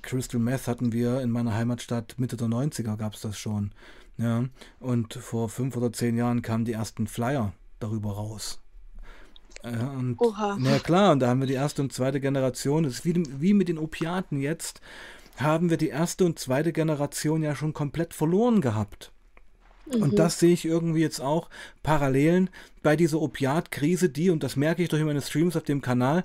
[0.04, 3.72] Crystal Meth hatten wir in meiner Heimatstadt Mitte der 90er gab es das schon.
[4.18, 4.46] Ja.
[4.80, 8.60] Und vor fünf oder zehn Jahren kamen die ersten Flyer darüber raus.
[9.64, 10.58] Ja, und, Oha.
[10.60, 12.84] Na klar, und da haben wir die erste und zweite Generation.
[12.84, 14.82] Das ist wie, wie mit den Opiaten jetzt,
[15.38, 19.12] haben wir die erste und zweite Generation ja schon komplett verloren gehabt.
[19.86, 20.16] Und mhm.
[20.16, 21.50] das sehe ich irgendwie jetzt auch
[21.82, 22.50] Parallelen
[22.84, 26.24] bei dieser Opiatkrise, die, und das merke ich durch meine Streams auf dem Kanal,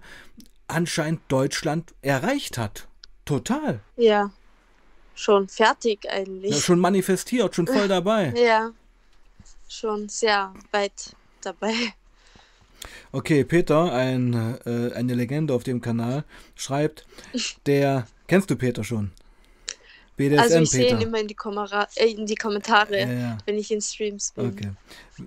[0.67, 2.88] anscheinend Deutschland erreicht hat.
[3.29, 3.81] Total.
[3.97, 4.31] Ja.
[5.15, 6.55] Schon fertig eigentlich.
[6.55, 8.33] Ja, schon manifestiert, schon voll dabei.
[8.35, 8.71] Ja.
[9.69, 11.75] Schon sehr weit dabei.
[13.13, 16.25] Okay, Peter, ein, äh, eine Legende auf dem Kanal,
[16.55, 17.07] schreibt,
[17.67, 19.11] der, kennst du Peter schon?
[20.17, 21.37] BDSM also ich sehe ihn immer in die,
[21.97, 23.39] äh, in die Kommentare, ja, ja.
[23.45, 24.47] wenn ich in Streams bin.
[24.47, 24.71] Okay.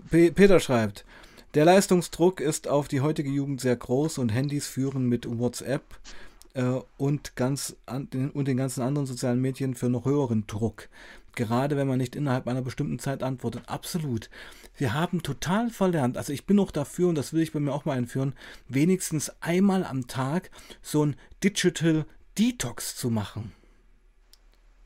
[0.10, 1.06] P Peter schreibt,
[1.54, 5.84] der Leistungsdruck ist auf die heutige Jugend sehr groß und Handys führen mit WhatsApp
[6.98, 10.90] und, ganz an, und den ganzen anderen sozialen Medien für noch höheren Druck.
[11.36, 13.64] Gerade wenn man nicht innerhalb einer bestimmten Zeit antwortet.
[13.68, 14.30] Absolut.
[14.76, 17.74] Wir haben total verlernt, also ich bin auch dafür, und das will ich bei mir
[17.74, 18.34] auch mal einführen,
[18.68, 22.06] wenigstens einmal am Tag so ein Digital
[22.38, 23.54] Detox zu machen.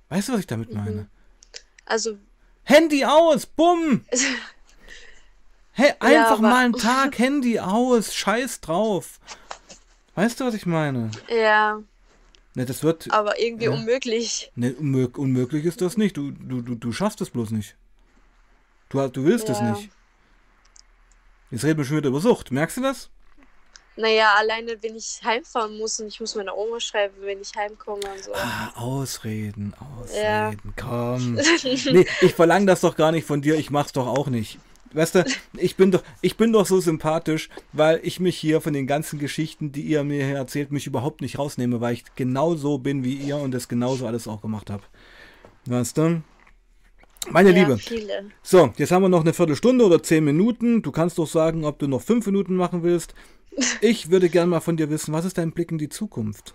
[0.09, 0.77] Weißt du, was ich damit mhm.
[0.77, 1.09] meine?
[1.85, 2.17] Also.
[2.63, 4.05] Handy aus, bumm!
[5.77, 9.19] Hey, einfach ja, mal einen Tag Handy aus, scheiß drauf.
[10.15, 11.11] Weißt du, was ich meine?
[11.29, 11.81] Ja.
[12.55, 13.11] Ne, das wird.
[13.11, 13.71] Aber irgendwie ja.
[13.71, 14.51] unmöglich.
[14.55, 16.15] Ne, unmög unmöglich ist das nicht.
[16.15, 17.75] Du, du, du, du schaffst es bloß nicht.
[18.89, 19.89] Du, du willst es nicht.
[21.51, 22.51] Jetzt reden wir schon wieder über Sucht.
[22.51, 23.09] Merkst du das?
[23.97, 28.01] Naja, alleine wenn ich heimfahren muss und ich muss meiner Oma schreiben, wenn ich heimkomme
[28.13, 28.33] und so.
[28.33, 30.51] Ah, Ausreden, Ausreden, ja.
[30.75, 31.35] komm.
[31.63, 34.59] nee, ich verlange das doch gar nicht von dir, ich mach's doch auch nicht.
[34.95, 35.25] Weißt du,
[35.57, 39.19] ich bin doch, ich bin doch so sympathisch, weil ich mich hier von den ganzen
[39.19, 43.15] Geschichten, die ihr mir hier erzählt, mich überhaupt nicht rausnehme, weil ich genauso bin wie
[43.15, 44.83] ihr und das genauso alles auch gemacht habe.
[45.65, 46.21] Weißt du?
[47.29, 47.77] Meine ja, Liebe.
[47.77, 48.31] Viele.
[48.41, 50.81] So, jetzt haben wir noch eine Viertelstunde oder zehn Minuten.
[50.81, 53.13] Du kannst doch sagen, ob du noch fünf Minuten machen willst.
[53.79, 56.53] Ich würde gerne mal von dir wissen, was ist dein Blick in die Zukunft?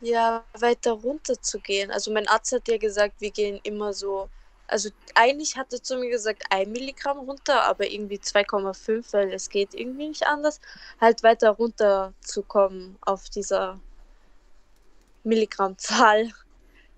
[0.00, 1.90] Ja, weiter runter zu gehen.
[1.90, 4.28] Also mein Arzt hat ja gesagt, wir gehen immer so
[4.66, 9.50] also eigentlich hat er zu mir gesagt, ein Milligramm runter, aber irgendwie 2,5, weil es
[9.50, 10.60] geht irgendwie nicht anders,
[11.00, 13.78] halt weiter runter zu kommen auf dieser
[15.22, 16.30] Milligrammzahl.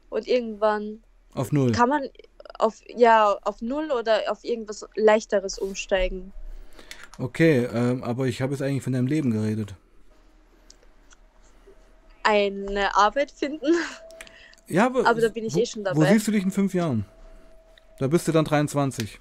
[0.09, 1.03] Und irgendwann
[1.35, 1.73] auf null.
[1.73, 2.09] Kann man
[2.59, 6.33] auf ja auf null oder auf irgendwas leichteres umsteigen.
[7.19, 9.75] Okay, ähm, aber ich habe jetzt eigentlich von deinem Leben geredet.
[12.23, 13.75] Eine Arbeit finden.
[14.69, 16.01] Ja, aber, aber da bin ich wo, eh schon dabei.
[16.01, 17.05] Wo siehst du dich in fünf Jahren?
[17.99, 19.21] Da bist du dann 23.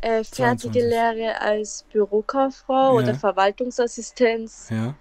[0.00, 0.82] Äh, fertige 22.
[0.82, 3.02] Lehre als Bürokauffrau ja.
[3.04, 4.68] oder Verwaltungsassistenz.
[4.70, 4.94] Ja.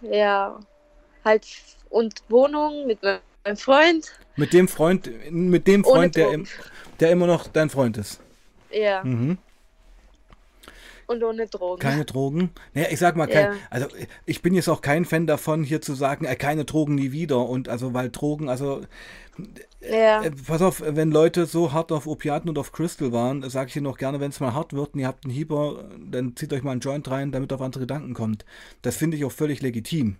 [0.00, 0.60] Ja.
[1.24, 1.46] Halt
[1.90, 4.12] und Wohnung mit meinem Freund.
[4.36, 6.46] Mit dem Freund, mit dem Freund, der, im,
[7.00, 8.20] der immer noch dein Freund ist.
[8.70, 9.04] Ja.
[9.04, 9.38] Mhm
[11.10, 11.80] und ohne Drogen.
[11.80, 12.50] Keine Drogen?
[12.72, 13.58] Naja, ich sag mal, kein, ja.
[13.68, 13.88] also
[14.26, 17.48] ich bin jetzt auch kein Fan davon, hier zu sagen, äh, keine Drogen nie wieder.
[17.48, 18.82] Und also, weil Drogen, also
[19.80, 20.22] ja.
[20.22, 23.76] äh, pass auf, wenn Leute so hart auf Opiaten und auf Crystal waren, sage ich
[23.76, 26.52] Ihnen auch gerne, wenn es mal hart wird und ihr habt einen Hieber, dann zieht
[26.52, 28.44] euch mal einen Joint rein, damit auf andere Gedanken kommt.
[28.82, 30.16] Das finde ich auch völlig legitim.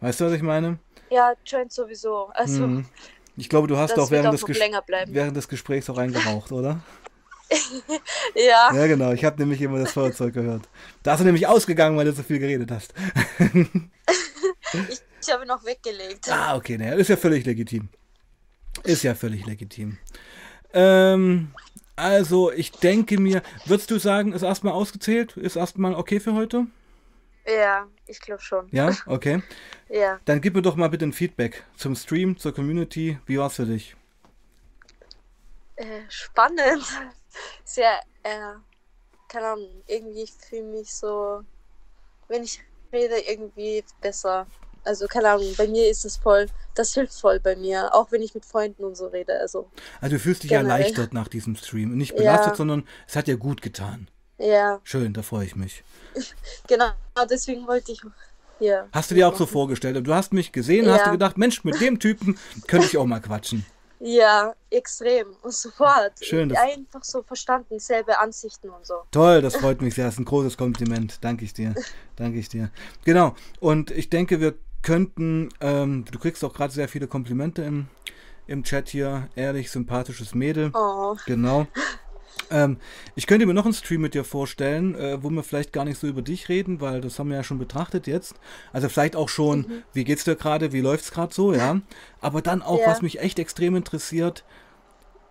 [0.00, 0.78] Weißt du, was ich meine?
[1.10, 2.30] Ja, Joint sowieso.
[2.34, 2.86] Also, mhm.
[3.36, 4.60] Ich glaube, du hast auch während, auch des
[5.06, 6.80] während des Gesprächs auch reingeraucht, oder?
[8.34, 9.12] Ja, Ja, genau.
[9.12, 10.62] Ich habe nämlich immer das Feuerzeug gehört.
[11.02, 12.94] Da hast du nämlich ausgegangen, weil du so viel geredet hast.
[13.38, 16.30] ich habe ihn noch weggelegt.
[16.30, 17.90] Ah, okay, naja, ist ja völlig legitim.
[18.84, 19.98] Ist ja völlig legitim.
[20.72, 21.52] Ähm,
[21.96, 25.36] also, ich denke mir, würdest du sagen, ist erstmal ausgezählt?
[25.36, 26.66] Ist erstmal okay für heute?
[27.46, 28.68] Ja, ich glaube schon.
[28.70, 29.42] Ja, okay.
[29.88, 30.20] Ja.
[30.24, 33.18] Dann gib mir doch mal bitte ein Feedback zum Stream, zur Community.
[33.26, 33.96] Wie war's für dich?
[35.76, 36.84] Äh, spannend.
[37.64, 38.54] Sehr, äh,
[39.28, 41.42] keine Ahnung, irgendwie fühle mich so,
[42.28, 42.62] wenn ich
[42.92, 44.46] rede, irgendwie besser.
[44.84, 48.22] Also, keine Ahnung, bei mir ist es voll, das hilft voll bei mir, auch wenn
[48.22, 49.38] ich mit Freunden und so rede.
[49.40, 49.70] Also,
[50.00, 50.70] Also, du fühlst dich Generell.
[50.80, 51.96] erleichtert nach diesem Stream.
[51.96, 52.56] Nicht belastet, Ja.
[52.56, 54.08] sondern es hat dir gut getan.
[54.38, 55.84] ja, Schön, da freue ich mich.
[56.68, 56.90] genau,
[57.30, 58.00] deswegen wollte ich
[58.58, 58.88] hier.
[58.92, 59.96] Hast du dir auch so vorgestellt?
[59.96, 60.94] Und du hast mich gesehen, Ja.
[60.94, 63.64] hast du gedacht, Mensch, mit dem Typen könnte ich auch mal quatschen.
[64.04, 65.28] Ja, extrem.
[65.42, 66.12] Und sofort.
[66.20, 68.94] Schön, das- Einfach so verstanden, selbe Ansichten und so.
[69.12, 70.06] Toll, das freut mich sehr.
[70.06, 71.18] Das ist ein großes Kompliment.
[71.22, 71.74] Danke ich dir.
[72.16, 72.70] Danke ich dir.
[73.04, 73.36] Genau.
[73.60, 77.86] Und ich denke, wir könnten, ähm, du kriegst auch gerade sehr viele Komplimente im,
[78.46, 79.28] im Chat hier.
[79.36, 80.70] Ehrlich, sympathisches Mädel.
[80.74, 81.66] Oh, Genau.
[82.50, 82.78] Ähm,
[83.14, 85.98] ich könnte mir noch einen Stream mit dir vorstellen, äh, wo wir vielleicht gar nicht
[85.98, 88.34] so über dich reden, weil das haben wir ja schon betrachtet jetzt.
[88.72, 89.82] Also vielleicht auch schon, Mhm.
[89.94, 91.80] wie geht's dir gerade, wie läuft's gerade so, ja.
[92.20, 92.86] Aber dann auch, Ja.
[92.88, 94.44] was mich echt extrem interessiert,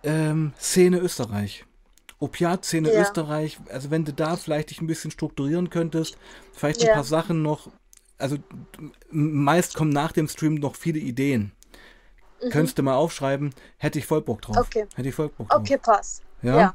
[0.02, 1.64] ähm, Szene Österreich.
[2.18, 3.00] Opiatszene Ja.
[3.00, 6.16] Österreich, also wenn du da vielleicht dich ein bisschen strukturieren könntest,
[6.52, 6.94] vielleicht ein Ja.
[6.94, 7.68] paar Sachen noch,
[8.22, 8.36] also
[9.10, 11.52] meist kommen nach dem Stream noch viele Ideen.
[12.50, 14.56] Könntest du mal aufschreiben, hätte ich voll Bock drauf.
[14.56, 14.62] Mhm.
[14.62, 14.86] Okay.
[14.94, 15.60] Hätte ich voll Bock drauf.
[15.60, 16.22] okay, passt.
[16.42, 16.56] Ja?
[16.56, 16.74] Ja.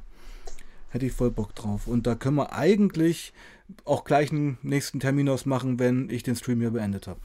[0.90, 1.88] Hätte ich voll Bock drauf.
[1.88, 3.34] Und da können wir eigentlich
[3.84, 7.20] auch gleich einen nächsten Termin ausmachen, wenn ich den Stream hier beendet habe.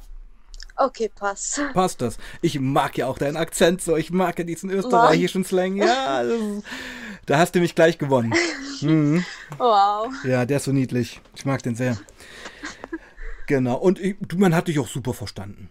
[0.76, 1.60] Okay, passt.
[1.74, 2.18] Passt das?
[2.40, 3.96] Ich mag ja auch deinen Akzent so.
[3.96, 5.76] Ich mag ja diesen österreichischen Slang.
[5.76, 6.64] Ja, ist,
[7.26, 8.34] da hast du mich gleich gewonnen.
[8.80, 9.24] Mhm.
[9.58, 10.12] Wow.
[10.24, 11.20] Ja, der ist so niedlich.
[11.36, 11.96] Ich mag den sehr.
[13.52, 13.76] Genau.
[13.76, 15.68] Und ich, man hat dich auch super verstanden.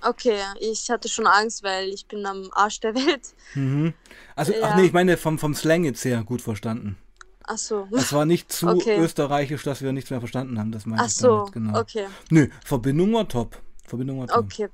[0.00, 3.34] Okay, ich hatte schon Angst, weil ich bin am Arsch der Welt.
[3.54, 3.92] Mhm.
[4.34, 4.76] Also, ach Ja.
[4.76, 6.96] nee, ich meine vom, vom Slang jetzt her gut verstanden.
[7.44, 7.86] Ach so.
[7.92, 8.96] Es war nicht zu Okay.
[8.98, 10.72] österreichisch, dass wir nichts mehr verstanden haben.
[10.72, 11.38] Das meine Ach ich so.
[11.40, 11.52] damit.
[11.52, 11.78] Genau.
[11.80, 12.06] Okay.
[12.30, 13.60] Nö, Verbindung war top.
[13.84, 14.44] Verbindung war top.
[14.44, 14.68] Okay.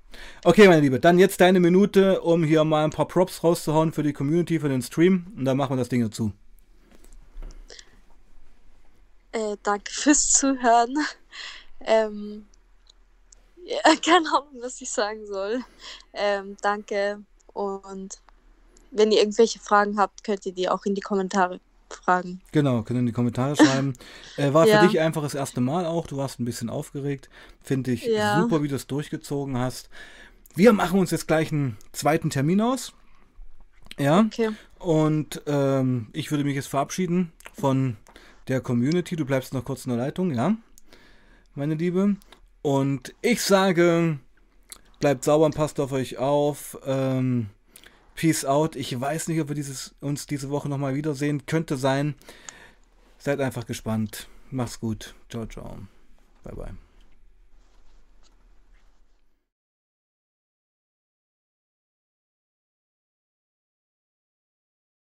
[0.45, 4.05] Okay, meine Liebe, dann jetzt deine Minute, um hier mal ein paar Props rauszuhauen für
[4.05, 5.27] die Community, für den Stream.
[5.37, 6.33] Und dann machen wir das Ding dazu.
[9.33, 10.95] Äh, danke fürs Zuhören.
[11.81, 12.47] Ähm,
[13.65, 15.61] ja, keine Ahnung, was ich sagen soll.
[16.13, 17.23] Ähm, danke.
[17.53, 18.21] Und
[18.91, 21.61] wenn ihr irgendwelche Fragen habt, könnt ihr die auch in die Kommentare
[21.91, 22.41] fragen.
[22.53, 23.95] Genau, können in die Kommentare schreiben.
[24.37, 24.81] Äh, war Ja.
[24.81, 26.07] für dich einfach das erste Mal auch.
[26.07, 27.29] Du warst ein bisschen aufgeregt.
[27.61, 28.41] Finde ich Ja.
[28.41, 29.91] super, wie du es durchgezogen hast.
[30.55, 32.93] Wir machen uns jetzt gleich einen zweiten Termin aus.
[33.99, 34.21] Ja.
[34.21, 34.51] Okay.
[34.79, 37.97] Und ähm, ich würde mich jetzt verabschieden von
[38.47, 39.17] der Community.
[39.17, 40.55] Du bleibst noch kurz in der Leitung, ja,
[41.55, 42.17] meine Liebe.
[42.63, 44.19] Und ich sage,
[45.01, 46.79] bleibt sauber und passt auf euch auf.
[46.85, 47.51] Ähm,
[48.15, 48.77] peace out.
[48.77, 51.47] Ich weiß nicht, ob wir dieses, uns diese Woche nochmal wiedersehen.
[51.47, 52.15] Könnte sein.
[53.19, 54.29] Seid einfach gespannt.
[54.51, 55.15] Macht's gut.
[55.29, 55.79] Ciao, ciao.
[56.43, 56.88] Bye, bye.